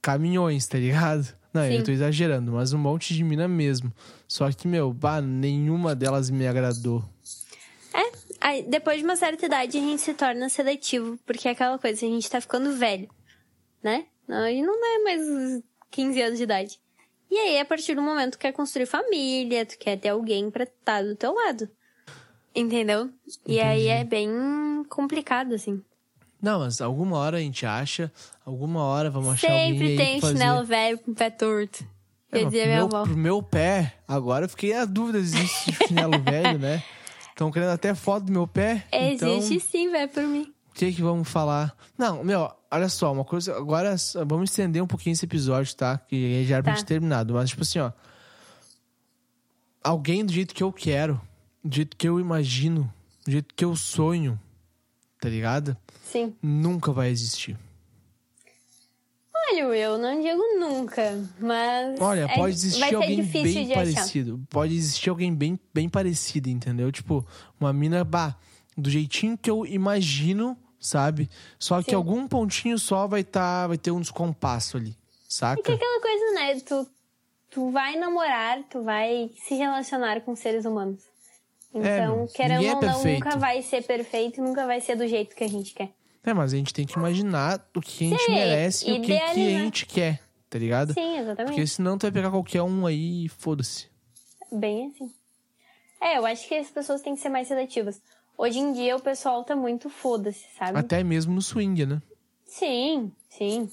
Caminhões, 0.00 0.66
tá 0.66 0.78
ligado? 0.78 1.36
Não, 1.52 1.64
eu 1.64 1.78
Sim. 1.78 1.84
tô 1.84 1.90
exagerando, 1.90 2.52
mas 2.52 2.72
um 2.72 2.78
monte 2.78 3.14
de 3.14 3.24
mina 3.24 3.48
mesmo. 3.48 3.92
Só 4.28 4.50
que, 4.52 4.68
meu, 4.68 4.92
bah, 4.92 5.20
nenhuma 5.20 5.94
delas 5.94 6.30
me 6.30 6.46
agradou. 6.46 7.02
É, 7.92 8.12
aí, 8.40 8.62
depois 8.62 8.98
de 8.98 9.04
uma 9.04 9.16
certa 9.16 9.46
idade, 9.46 9.76
a 9.76 9.80
gente 9.80 10.00
se 10.00 10.14
torna 10.14 10.48
seletivo, 10.48 11.18
porque 11.26 11.48
é 11.48 11.52
aquela 11.52 11.78
coisa, 11.78 12.04
a 12.06 12.08
gente 12.08 12.30
tá 12.30 12.40
ficando 12.40 12.76
velho, 12.76 13.08
né? 13.82 14.06
Não, 14.28 14.36
a 14.44 14.50
gente 14.50 14.64
não 14.66 14.74
é 15.00 15.02
mais 15.04 15.22
uns 15.28 15.62
15 15.90 16.20
anos 16.22 16.36
de 16.38 16.44
idade. 16.44 16.78
E 17.30 17.36
aí, 17.36 17.58
a 17.58 17.64
partir 17.64 17.94
do 17.94 18.02
momento, 18.02 18.32
tu 18.32 18.38
quer 18.38 18.52
construir 18.52 18.86
família, 18.86 19.66
tu 19.66 19.78
quer 19.78 19.98
ter 19.98 20.08
alguém 20.08 20.50
pra 20.50 20.64
estar 20.64 21.02
do 21.02 21.14
teu 21.14 21.34
lado. 21.34 21.68
Entendeu? 22.54 23.10
E 23.46 23.60
aí 23.60 23.86
é 23.86 24.02
bem 24.02 24.30
complicado, 24.88 25.54
assim. 25.54 25.82
Não, 26.40 26.60
mas 26.60 26.80
alguma 26.80 27.18
hora 27.18 27.36
a 27.36 27.40
gente 27.40 27.66
acha, 27.66 28.12
alguma 28.44 28.82
hora 28.84 29.10
vamos 29.10 29.30
achar 29.30 29.50
alguém 29.50 29.72
Sempre 29.72 29.96
tem 29.96 30.20
fazer... 30.20 30.38
chinelo 30.38 30.64
velho 30.64 30.98
com 30.98 31.12
pé 31.12 31.30
torto. 31.30 31.84
É, 32.30 32.38
Quer 32.38 32.44
dizer, 32.46 32.66
meu, 32.68 32.84
avó. 32.84 33.02
pro 33.02 33.16
meu 33.16 33.42
pé, 33.42 33.94
agora 34.06 34.44
eu 34.44 34.48
fiquei 34.48 34.72
a 34.72 34.84
dúvida 34.84 35.18
se 35.18 35.36
existe 35.36 35.72
chinelo 35.86 36.18
velho, 36.22 36.58
né? 36.58 36.82
Estão 37.30 37.50
querendo 37.50 37.70
até 37.70 37.94
foto 37.94 38.26
do 38.26 38.32
meu 38.32 38.46
pé. 38.46 38.84
então... 38.92 39.36
Existe 39.36 39.68
sim, 39.68 39.90
velho, 39.90 40.08
por 40.08 40.22
mim. 40.22 40.52
Que 40.78 40.92
que 40.92 41.02
vamos 41.02 41.28
falar? 41.28 41.76
Não, 41.98 42.22
meu, 42.22 42.48
olha 42.70 42.88
só, 42.88 43.12
uma 43.12 43.24
coisa. 43.24 43.56
Agora 43.56 43.96
vamos 44.26 44.50
estender 44.50 44.80
um 44.80 44.86
pouquinho 44.86 45.12
esse 45.12 45.24
episódio, 45.24 45.74
tá? 45.74 45.98
Que 45.98 46.44
já 46.44 46.54
era 46.56 46.62
pra 46.62 46.72
Tá. 46.72 46.76
gente 46.78 46.86
ter 46.86 46.94
terminado. 46.94 47.34
Mas, 47.34 47.50
tipo 47.50 47.62
assim, 47.62 47.80
ó. 47.80 47.90
Alguém 49.82 50.24
do 50.24 50.32
jeito 50.32 50.54
que 50.54 50.62
eu 50.62 50.72
quero, 50.72 51.20
do 51.64 51.74
jeito 51.74 51.96
que 51.96 52.08
eu 52.08 52.20
imagino, 52.20 52.92
do 53.24 53.32
jeito 53.32 53.54
que 53.54 53.64
eu 53.64 53.74
sonho, 53.74 54.38
tá 55.20 55.28
ligado? 55.28 55.76
Sim. 56.04 56.34
Nunca 56.40 56.92
vai 56.92 57.08
existir. 57.10 57.58
Olha, 59.50 59.62
eu 59.62 59.98
não 59.98 60.20
digo 60.22 60.42
nunca, 60.60 61.18
mas. 61.40 61.98
Olha, 62.00 62.20
é- 62.30 62.34
pode 62.36 62.54
existir 62.54 62.94
alguém 62.94 63.24
bem 63.24 63.42
de 63.66 63.72
achar. 63.72 63.74
parecido. 63.74 64.40
Pode 64.50 64.74
existir 64.76 65.08
alguém 65.10 65.34
bem, 65.34 65.58
bem 65.72 65.88
parecido, 65.88 66.48
entendeu? 66.50 66.92
Tipo, 66.92 67.26
uma 67.58 67.72
mina, 67.72 68.04
bah, 68.04 68.36
do 68.76 68.90
jeitinho 68.90 69.38
que 69.38 69.50
eu 69.50 69.64
imagino, 69.64 70.56
sabe? 70.80 71.28
Só 71.58 71.82
que 71.82 71.90
Sim. 71.90 71.96
algum 71.96 72.26
pontinho 72.28 72.78
só 72.78 73.06
vai 73.06 73.24
tá, 73.24 73.66
vai 73.66 73.78
ter 73.78 73.90
um 73.90 74.00
descompasso 74.00 74.76
ali, 74.76 74.90
É 74.90 74.94
que 75.26 75.34
saca? 75.34 75.60
aquela 75.60 76.00
coisa, 76.00 76.34
né? 76.34 76.60
Tu, 76.60 76.86
tu 77.50 77.70
vai 77.70 77.96
namorar, 77.96 78.62
tu 78.70 78.82
vai 78.82 79.30
se 79.46 79.54
relacionar 79.54 80.20
com 80.22 80.34
seres 80.36 80.64
humanos. 80.64 81.02
É, 81.74 81.98
Então, 81.98 82.16
meu, 82.16 82.26
querendo 82.28 82.64
é 82.64 82.74
ou 82.74 82.80
não, 82.80 83.04
nunca 83.04 83.36
vai 83.36 83.62
ser 83.62 83.84
perfeito 83.84 84.40
e 84.40 84.42
nunca 84.42 84.66
vai 84.66 84.80
ser 84.80 84.96
do 84.96 85.06
jeito 85.06 85.36
que 85.36 85.44
a 85.44 85.48
gente 85.48 85.74
quer. 85.74 85.90
É, 86.24 86.34
mas 86.34 86.52
a 86.52 86.56
gente 86.56 86.74
tem 86.74 86.86
que 86.86 86.98
imaginar 86.98 87.66
o 87.74 87.80
que 87.80 88.06
a 88.06 88.08
gente 88.10 88.22
Sim, 88.22 88.32
merece 88.34 88.88
e 88.88 88.92
o 88.92 89.00
que, 89.00 89.06
que 89.06 89.20
a 89.20 89.34
gente 89.34 89.86
quer, 89.86 90.20
tá 90.50 90.58
ligado? 90.58 90.92
Sim, 90.92 91.18
exatamente. 91.18 91.52
Porque 91.54 91.66
senão 91.66 91.96
tu 91.96 92.02
vai 92.02 92.12
pegar 92.12 92.30
qualquer 92.30 92.62
um 92.62 92.86
aí 92.86 93.26
e 93.26 93.28
foda-se. 93.28 93.86
Bem 94.52 94.88
assim. 94.88 95.12
É, 96.00 96.18
eu 96.18 96.26
acho 96.26 96.46
que 96.46 96.54
as 96.54 96.70
pessoas 96.70 97.02
têm 97.02 97.14
que 97.14 97.20
ser 97.20 97.28
mais 97.28 97.48
seletivas. 97.48 98.00
Hoje 98.38 98.60
em 98.60 98.72
dia 98.72 98.94
o 98.94 99.00
pessoal 99.00 99.42
tá 99.42 99.56
muito 99.56 99.90
foda-se, 99.90 100.46
sabe? 100.56 100.78
Até 100.78 101.02
mesmo 101.02 101.34
no 101.34 101.42
swing, 101.42 101.84
né? 101.84 102.00
Sim, 102.46 103.10
sim. 103.28 103.68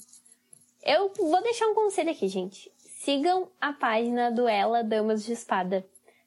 Eu 0.82 1.12
vou 1.16 1.40
deixar 1.40 1.68
um 1.68 1.74
conselho 1.74 2.10
aqui, 2.10 2.26
gente. 2.26 2.70
Sigam 2.76 3.48
a 3.60 3.72
página 3.72 4.28
do 4.30 4.48
Ela 4.48 4.82
Damas 4.82 5.24
de 5.24 5.32
Espada. 5.32 5.86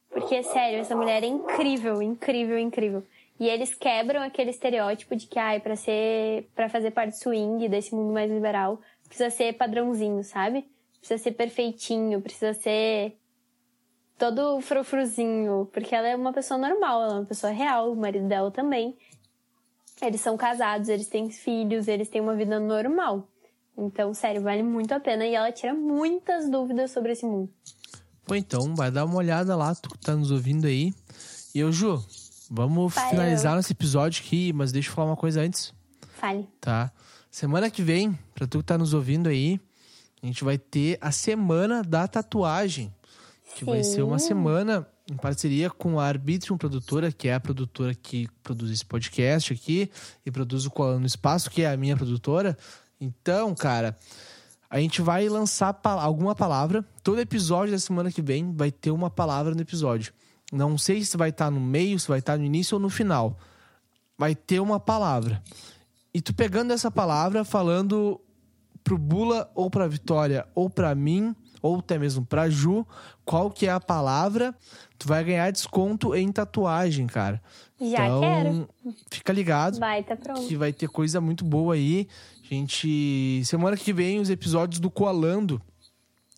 Porque, 0.09 0.41
sério, 0.41 0.79
essa 0.79 0.95
mulher 0.95 1.21
é 1.21 1.27
incrível, 1.27 2.01
incrível, 2.01 2.57
incrível. 2.57 3.03
E 3.37 3.47
eles 3.47 3.73
quebram 3.73 4.21
aquele 4.21 4.51
estereótipo 4.51 5.17
de 5.17 5.27
que, 5.27 5.37
ai, 5.37 5.59
pra 5.59 5.75
ser. 5.75 6.49
para 6.55 6.69
fazer 6.69 6.91
parte 6.91 7.11
do 7.11 7.21
swing, 7.21 7.67
desse 7.67 7.93
mundo 7.93 8.13
mais 8.13 8.31
liberal, 8.31 8.79
precisa 9.05 9.29
ser 9.29 9.53
padrãozinho, 9.53 10.23
sabe? 10.23 10.65
Precisa 10.99 11.21
ser 11.21 11.31
perfeitinho, 11.31 12.21
precisa 12.21 12.53
ser 12.53 13.17
todo 14.19 14.61
frufruzinho. 14.61 15.67
Porque 15.73 15.95
ela 15.95 16.07
é 16.07 16.15
uma 16.15 16.33
pessoa 16.33 16.59
normal, 16.59 17.03
ela 17.03 17.13
é 17.13 17.19
uma 17.19 17.25
pessoa 17.25 17.51
real, 17.51 17.91
o 17.91 17.95
marido 17.95 18.27
dela 18.27 18.51
também. 18.51 18.95
Eles 20.01 20.21
são 20.21 20.37
casados, 20.37 20.89
eles 20.89 21.07
têm 21.07 21.31
filhos, 21.31 21.87
eles 21.87 22.09
têm 22.09 22.21
uma 22.21 22.35
vida 22.35 22.59
normal. 22.59 23.27
Então, 23.77 24.13
sério, 24.13 24.41
vale 24.41 24.61
muito 24.61 24.91
a 24.91 24.99
pena 24.99 25.25
e 25.25 25.33
ela 25.33 25.51
tira 25.51 25.73
muitas 25.73 26.49
dúvidas 26.49 26.91
sobre 26.91 27.13
esse 27.13 27.25
mundo. 27.25 27.49
Pô, 28.25 28.35
então, 28.35 28.75
vai 28.75 28.91
dar 28.91 29.05
uma 29.05 29.15
olhada 29.15 29.55
lá, 29.55 29.73
tu 29.73 29.89
que 29.89 29.97
tá 29.97 30.15
nos 30.15 30.31
ouvindo 30.31 30.67
aí. 30.67 30.93
E 31.55 31.59
eu, 31.59 31.71
Ju, 31.71 32.03
vamos 32.51 32.93
Valeu. 32.93 33.09
finalizar 33.09 33.55
nosso 33.55 33.71
episódio 33.71 34.21
aqui, 34.23 34.53
mas 34.53 34.71
deixa 34.71 34.89
eu 34.89 34.93
falar 34.93 35.09
uma 35.09 35.17
coisa 35.17 35.41
antes, 35.41 35.73
Fale. 36.15 36.47
tá? 36.61 36.91
Semana 37.31 37.69
que 37.69 37.81
vem, 37.81 38.17
pra 38.35 38.45
tu 38.45 38.59
que 38.59 38.65
tá 38.65 38.77
nos 38.77 38.93
ouvindo 38.93 39.29
aí, 39.29 39.59
a 40.21 40.25
gente 40.25 40.43
vai 40.43 40.57
ter 40.57 40.97
a 41.01 41.11
Semana 41.11 41.81
da 41.81 42.07
Tatuagem. 42.07 42.93
Que 43.55 43.65
vai 43.65 43.83
ser 43.83 44.03
uma 44.03 44.19
Sim. 44.19 44.29
semana 44.29 44.87
em 45.09 45.15
parceria 45.15 45.69
com 45.69 45.99
a 45.99 46.05
Arbitrium 46.05 46.57
Produtora, 46.57 47.11
que 47.11 47.27
é 47.27 47.33
a 47.33 47.39
produtora 47.39 47.93
que 47.93 48.27
produz 48.43 48.71
esse 48.71 48.85
podcast 48.85 49.53
aqui 49.53 49.89
e 50.25 50.31
produz 50.31 50.65
o 50.65 50.71
Colando 50.71 51.01
no 51.01 51.05
Espaço, 51.05 51.49
que 51.49 51.63
é 51.63 51.71
a 51.71 51.77
minha 51.77 51.97
produtora. 51.97 52.57
Então, 53.01 53.55
cara, 53.55 53.97
a 54.69 54.79
gente 54.79 55.01
vai 55.01 55.27
lançar 55.27 55.77
alguma 55.83 56.35
palavra. 56.35 56.85
Todo 57.03 57.19
episódio 57.19 57.73
da 57.73 57.79
semana 57.79 58.11
que 58.11 58.21
vem 58.21 58.53
vai 58.55 58.71
ter 58.71 58.91
uma 58.91 59.09
palavra 59.09 59.55
no 59.55 59.61
episódio. 59.61 60.13
Não 60.51 60.77
sei 60.77 61.03
se 61.03 61.17
vai 61.17 61.29
estar 61.29 61.49
no 61.49 61.59
meio, 61.59 61.99
se 61.99 62.07
vai 62.07 62.19
estar 62.19 62.37
no 62.37 62.43
início 62.43 62.75
ou 62.75 62.81
no 62.81 62.89
final. 62.89 63.37
Vai 64.17 64.35
ter 64.35 64.59
uma 64.59 64.79
palavra. 64.79 65.41
E 66.13 66.21
tu 66.21 66.33
pegando 66.33 66.71
essa 66.71 66.91
palavra, 66.91 67.43
falando 67.43 68.19
pro 68.83 68.97
Bula 68.97 69.49
ou 69.55 69.69
pra 69.69 69.87
Vitória 69.87 70.47
ou 70.53 70.69
pra 70.69 70.93
mim 70.93 71.35
ou 71.61 71.79
até 71.79 71.97
mesmo 71.97 72.25
pra 72.25 72.49
Ju, 72.49 72.85
qual 73.25 73.49
que 73.49 73.67
é 73.67 73.71
a 73.71 73.79
palavra, 73.79 74.55
tu 74.97 75.07
vai 75.07 75.23
ganhar 75.23 75.51
desconto 75.51 76.15
em 76.15 76.31
tatuagem, 76.31 77.07
cara. 77.07 77.41
Já 77.79 78.05
então, 78.07 78.21
quero. 78.21 78.69
fica 79.09 79.31
ligado 79.31 79.79
Vai, 79.79 80.03
tá 80.03 80.15
pronto. 80.15 80.45
que 80.47 80.55
vai 80.55 80.73
ter 80.73 80.89
coisa 80.89 81.21
muito 81.21 81.45
boa 81.45 81.75
aí. 81.75 82.07
Gente, 82.43 83.41
semana 83.45 83.77
que 83.77 83.93
vem 83.93 84.19
os 84.19 84.29
episódios 84.29 84.79
do 84.79 84.89
Coalando 84.89 85.61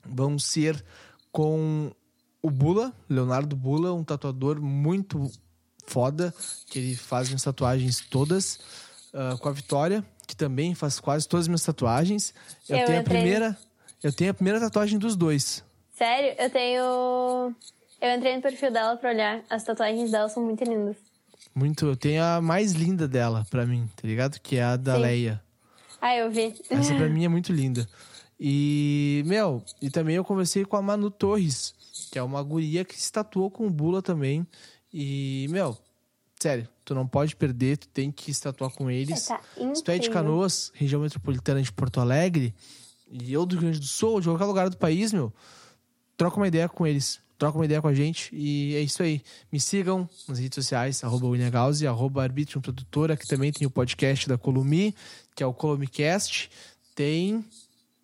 vão 0.06 0.38
ser 0.38 0.84
com 1.32 1.92
o 2.42 2.50
Bula, 2.50 2.94
Leonardo 3.10 3.56
Bula, 3.56 3.94
um 3.94 4.04
tatuador 4.04 4.62
muito 4.62 5.32
foda, 5.88 6.34
que 6.68 6.80
ele 6.80 6.96
faz 6.96 7.28
minhas 7.28 7.44
tatuagens 7.44 8.02
todas, 8.10 8.60
ah, 9.14 9.38
com 9.40 9.50
a 9.50 9.52
Vitória, 9.52 10.06
que 10.28 10.36
também 10.36 10.74
faz 10.74 11.00
quase 11.00 11.28
todas 11.28 11.44
as 11.44 11.48
minhas 11.48 11.64
tatuagens. 11.64 12.34
Eu, 12.68 12.78
Eu 12.78 12.86
tenho 12.86 13.00
a 13.00 13.04
primeira, 13.04 13.58
eu 14.04 14.12
tenho 14.12 14.32
a 14.32 14.34
primeira 14.34 14.60
tatuagem 14.60 14.98
dos 14.98 15.16
dois. 15.16 15.64
Sério, 15.98 16.36
eu 16.40 16.50
tenho. 16.50 17.56
Eu 18.02 18.16
entrei 18.18 18.36
no 18.36 18.42
perfil 18.42 18.72
dela 18.72 18.98
pra 18.98 19.12
olhar. 19.12 19.44
As 19.50 19.64
tatuagens 19.64 20.10
dela 20.12 20.28
são 20.30 20.44
muito 20.44 20.64
lindas. 20.64 20.96
Muito, 21.54 21.86
eu 21.86 21.96
tenho 21.96 22.24
a 22.24 22.42
mais 22.42 22.72
linda 22.72 23.08
dela 23.08 23.46
pra 23.50 23.66
mim, 23.66 23.90
tá 23.96 24.08
ligado? 24.08 24.40
Que 24.40 24.58
é 24.58 24.64
a 24.64 24.76
da 24.78 24.96
Sim. 24.96 25.02
Leia. 25.02 25.44
Ah, 26.00 26.16
eu 26.16 26.32
vi. 26.32 26.56
Essa 26.70 26.96
pra 26.96 27.08
mim 27.10 27.26
é 27.26 27.28
muito 27.28 27.54
linda. 27.54 27.88
E, 28.40 29.22
meu, 29.28 29.64
e 29.80 29.90
também 29.92 30.16
eu 30.16 30.24
conversei 30.24 30.66
com 30.66 30.76
a 30.76 30.82
Manu 30.82 31.12
Torres, 31.12 31.76
que 32.12 32.18
é 32.18 32.24
uma 32.24 32.42
guria 32.42 32.84
que 32.84 33.00
se 33.00 33.12
tatuou 33.12 33.52
com 33.52 33.68
o 33.68 33.70
Bula 33.70 34.02
também. 34.02 34.48
E, 34.92 35.46
meu, 35.52 35.78
sério, 36.40 36.68
tu 36.84 36.96
não 36.96 37.06
pode 37.06 37.36
perder, 37.36 37.78
tu 37.78 37.88
tem 37.90 38.12
que 38.12 38.34
se 38.34 38.42
tatuar 38.42 38.72
com 38.72 38.90
eles. 38.90 39.28
Tá 39.28 39.40
Se 39.76 39.84
tu 39.84 39.92
é 39.92 40.00
de. 40.00 40.10
Canoas, 40.10 40.72
região 40.74 41.02
metropolitana 41.02 41.62
de 41.62 41.72
Porto 41.72 42.00
Alegre, 42.00 42.56
e 43.12 43.34
eu 43.34 43.46
do 43.46 43.56
Rio 43.56 43.64
Grande 43.64 43.80
do 43.80 43.86
Sul, 43.86 44.14
ou 44.14 44.22
de 44.22 44.28
qualquer 44.28 44.46
lugar 44.46 44.70
do 44.70 44.78
país, 44.78 45.12
meu, 45.12 45.34
troca 46.16 46.38
uma 46.38 46.48
ideia 46.48 46.70
com 46.70 46.88
eles. 46.88 47.20
Troca 47.38 47.58
uma 47.58 47.66
ideia 47.66 47.82
com 47.82 47.88
a 47.88 47.94
gente 47.94 48.30
e 48.36 48.76
é 48.76 48.82
isso 48.82 49.02
aí. 49.02 49.20
Me 49.52 49.60
sigam 49.60 50.08
nas 50.28 50.38
redes 50.38 50.64
sociais, 50.64 51.04
arroba 51.04 51.26
William 51.26 51.50
Gauss, 51.50 51.82
arroba 51.84 52.22
Arbitrium 52.22 52.62
Produtora, 52.62 53.18
que 53.18 53.28
também 53.28 53.52
tem 53.52 53.66
o 53.66 53.72
podcast 53.72 54.30
da 54.30 54.38
Columi, 54.38 54.96
que 55.36 55.42
é 55.42 55.46
o 55.46 55.52
Columicast. 55.52 56.52
Tem 56.94 57.44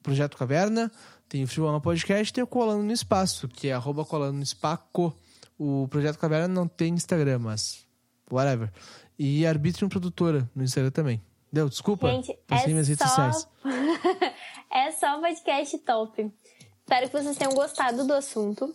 Projeto 0.02 0.36
Caverna, 0.38 0.91
tem 1.30 1.43
o 1.43 1.63
One 1.63 1.80
Podcast, 1.80 2.34
tem 2.34 2.43
o 2.43 2.48
Colando 2.48 2.82
no 2.82 2.91
Espaço, 2.91 3.48
que 3.48 3.67
é 3.67 3.74
arroba 3.74 4.04
Colando 4.04 4.38
no 4.38 4.43
Espaco. 4.43 5.15
O 5.56 5.88
Projeto 5.88 6.17
Caverna 6.17 6.48
não 6.48 6.67
tem 6.67 6.96
Instagram, 6.96 7.38
mas 7.38 7.86
whatever. 8.32 8.72
E 9.20 9.46
Arbitrium 9.46 9.88
Produtora 9.88 10.50
no 10.56 10.63
Instagram 10.63 10.89
também. 10.89 11.22
Deu? 11.54 11.70
Desculpa. 11.70 12.10
Gente, 12.10 12.36
é 12.50 12.67
minhas 12.67 12.88
redes 12.88 13.08
só... 13.08 13.32
sociais. 13.32 13.48
só 15.17 15.21
podcast 15.21 15.77
top. 15.80 16.32
Espero 16.80 17.10
que 17.10 17.17
vocês 17.17 17.38
tenham 17.38 17.53
gostado 17.53 18.06
do 18.06 18.13
assunto. 18.13 18.73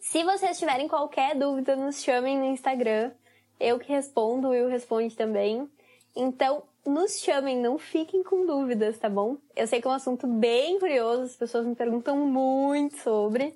Se 0.00 0.22
vocês 0.24 0.58
tiverem 0.58 0.88
qualquer 0.88 1.36
dúvida, 1.36 1.74
nos 1.76 2.02
chamem 2.02 2.38
no 2.38 2.44
Instagram. 2.44 3.10
Eu 3.58 3.78
que 3.78 3.92
respondo, 3.92 4.48
o 4.48 4.50
Will 4.50 4.68
responde 4.68 5.14
também. 5.16 5.68
Então, 6.14 6.62
nos 6.86 7.18
chamem, 7.20 7.60
não 7.60 7.76
fiquem 7.76 8.22
com 8.22 8.46
dúvidas, 8.46 8.98
tá 8.98 9.10
bom? 9.10 9.36
Eu 9.54 9.66
sei 9.66 9.80
que 9.80 9.86
é 9.86 9.90
um 9.90 9.94
assunto 9.94 10.26
bem 10.26 10.78
curioso, 10.78 11.22
as 11.22 11.36
pessoas 11.36 11.66
me 11.66 11.74
perguntam 11.74 12.16
muito 12.16 12.96
sobre. 13.02 13.54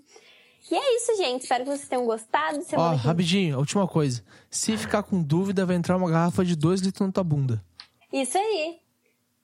E 0.71 0.75
é 0.75 0.97
isso, 0.97 1.17
gente. 1.17 1.43
Espero 1.43 1.65
que 1.65 1.71
vocês 1.71 1.89
tenham 1.89 2.05
gostado. 2.05 2.59
Ó, 2.59 2.63
Semana 2.63 2.99
que 2.99 3.07
rapidinho, 3.07 3.59
última 3.59 3.87
coisa. 3.87 4.25
Se 4.51 4.77
ficar 4.77 5.03
com 5.05 5.23
dúvida, 5.23 5.65
vai 5.65 5.77
entrar 5.77 5.97
uma 5.97 6.11
garrafa 6.11 6.45
de 6.45 6.57
2 6.57 6.81
litros 6.81 7.07
na 7.07 7.13
tua 7.13 7.25
bunda. 7.25 7.65
Isso 8.13 8.37
aí. 8.37 8.82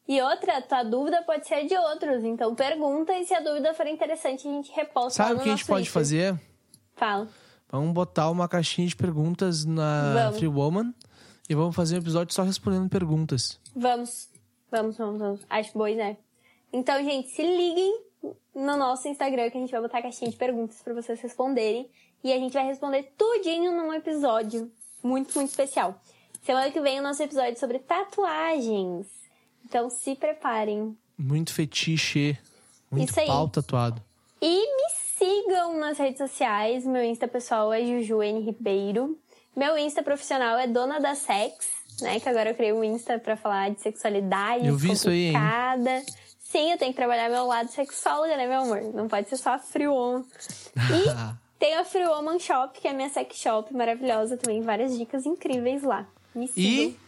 E 0.08 0.22
outra, 0.22 0.62
tua 0.62 0.82
dúvida 0.82 1.22
pode 1.22 1.46
ser 1.46 1.66
de 1.66 1.76
outros. 1.76 2.24
Então 2.24 2.54
pergunta 2.54 3.12
e 3.12 3.26
se 3.26 3.34
a 3.34 3.40
dúvida 3.40 3.74
for 3.74 3.86
interessante, 3.86 4.48
a 4.48 4.50
gente 4.50 4.72
reposta 4.72 5.22
Sabe 5.22 5.34
o 5.34 5.42
que 5.42 5.50
a 5.50 5.52
gente 5.54 5.66
pode 5.66 5.90
fazer? 5.90 6.34
Fala. 6.96 7.28
Vamos 7.70 7.92
botar 7.92 8.30
uma 8.30 8.48
caixinha 8.48 8.88
de 8.88 8.96
perguntas 8.96 9.66
na 9.66 10.14
Vamos. 10.14 10.38
Free 10.38 10.48
Woman 10.48 10.94
e 11.48 11.54
vamos 11.54 11.76
fazer 11.76 11.96
um 11.96 11.98
episódio 11.98 12.34
só 12.34 12.42
respondendo 12.42 12.88
perguntas. 12.88 13.60
Vamos. 13.76 14.30
Vamos, 14.70 14.96
vamos, 14.96 15.20
vamos. 15.20 15.40
Acho 15.48 15.72
boa 15.74 15.90
ideia. 15.90 16.16
Então, 16.72 17.02
gente, 17.04 17.28
se 17.28 17.42
liguem 17.42 18.02
no 18.54 18.76
nosso 18.76 19.08
Instagram 19.08 19.50
que 19.50 19.58
a 19.58 19.60
gente 19.60 19.70
vai 19.70 19.80
botar 19.80 19.98
a 19.98 20.02
caixinha 20.02 20.30
de 20.30 20.36
perguntas 20.36 20.80
pra 20.82 20.94
vocês 20.94 21.20
responderem. 21.20 21.90
E 22.24 22.32
a 22.32 22.36
gente 22.36 22.52
vai 22.52 22.64
responder 22.64 23.12
tudinho 23.16 23.72
num 23.72 23.92
episódio 23.92 24.70
muito, 25.02 25.34
muito 25.34 25.50
especial. 25.50 26.00
Semana 26.42 26.70
que 26.70 26.80
vem 26.80 26.98
o 26.98 27.02
nosso 27.02 27.22
episódio 27.22 27.58
sobre 27.58 27.78
tatuagens. 27.78 29.06
Então 29.68 29.90
se 29.90 30.14
preparem. 30.14 30.96
Muito 31.18 31.52
fetiche, 31.52 32.38
muito 32.90 33.10
Isso 33.10 33.20
aí. 33.20 33.26
pau 33.26 33.48
tatuado. 33.48 34.02
E 34.40 34.76
me 34.76 34.90
sigam 35.18 35.78
nas 35.78 35.98
redes 35.98 36.18
sociais. 36.18 36.86
Meu 36.86 37.04
Insta 37.04 37.28
pessoal 37.28 37.72
é 37.72 37.84
Juju 37.84 38.22
N 38.22 38.40
Ribeiro. 38.40 39.18
Meu 39.54 39.76
Insta 39.76 40.02
profissional 40.02 40.56
é 40.56 40.66
Dona 40.66 41.00
da 41.00 41.14
Sex, 41.14 41.66
né? 42.00 42.18
Que 42.18 42.28
agora 42.28 42.50
eu 42.50 42.54
criei 42.54 42.72
um 42.72 42.82
Insta 42.82 43.18
pra 43.18 43.36
falar 43.36 43.70
de 43.70 43.80
sexualidade. 43.80 44.66
Eu 44.66 44.76
vi 44.76 44.92
isso 44.92 45.10
aí, 45.10 45.26
hein? 45.26 45.34
Sim, 46.38 46.72
eu 46.72 46.78
tenho 46.78 46.92
que 46.92 46.96
trabalhar 46.96 47.28
meu 47.28 47.44
lado 47.44 47.68
sexóloga, 47.70 48.34
né, 48.34 48.46
meu 48.46 48.62
amor? 48.62 48.80
Não 48.94 49.06
pode 49.06 49.28
ser 49.28 49.36
só 49.36 49.50
a 49.50 49.58
Free 49.58 49.86
Woman. 49.86 50.24
E 50.76 51.36
tem 51.58 51.74
a 51.74 51.84
Free 51.84 52.06
Woman 52.06 52.38
Shop, 52.38 52.80
que 52.80 52.88
é 52.88 52.92
a 52.92 52.94
minha 52.94 53.10
sex 53.10 53.36
shop 53.36 53.74
maravilhosa 53.74 54.38
também. 54.38 54.62
Várias 54.62 54.96
dicas 54.96 55.26
incríveis 55.26 55.82
lá. 55.82 56.06
Me 56.34 56.48
sigam. 56.48 56.90
E 56.90 57.07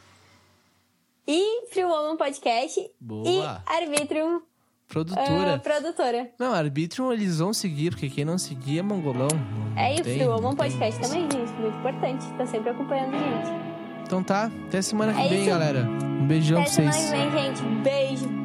E 1.33 1.67
Free 1.71 1.85
Woman 1.85 2.17
Podcast. 2.17 2.91
Boa. 3.01 3.29
E 3.29 3.41
Arbitrium 3.73 4.41
produtora. 4.89 5.55
ah, 5.55 5.59
Produtora. 5.61 6.31
Não, 6.39 6.53
Arbitrum 6.53 7.13
eles 7.13 7.39
vão 7.39 7.53
seguir, 7.53 7.91
porque 7.91 8.09
quem 8.11 8.25
não 8.25 8.37
seguir 8.37 8.81
é 8.81 8.83
mangolão. 8.83 9.29
Não 9.31 9.81
É, 9.81 9.97
e 9.97 10.01
o 10.01 10.05
Free 10.05 10.25
Woman 10.27 10.41
não 10.41 10.57
tem- 10.57 10.71
Podcast 10.73 11.01
também, 11.01 11.23
gente. 11.31 11.53
Muito 11.53 11.79
importante. 11.79 12.27
Tá 12.37 12.45
sempre 12.47 12.71
acompanhando 12.71 13.15
a 13.15 13.19
gente. 13.19 13.51
Então 14.03 14.25
tá, 14.25 14.51
até 14.67 14.83
semana 14.83 15.15
que 15.15 15.21
É 15.21 15.29
vem, 15.29 15.39
isso. 15.43 15.49
galera. 15.51 15.83
Um 15.89 16.27
beijão 16.27 16.61
Até 16.63 16.65
pra 16.83 16.93
semana 16.93 16.93
vocês. 16.93 17.11
que 17.11 17.31
vem, 17.31 17.31
gente. 17.57 17.63
Beijo. 17.83 18.40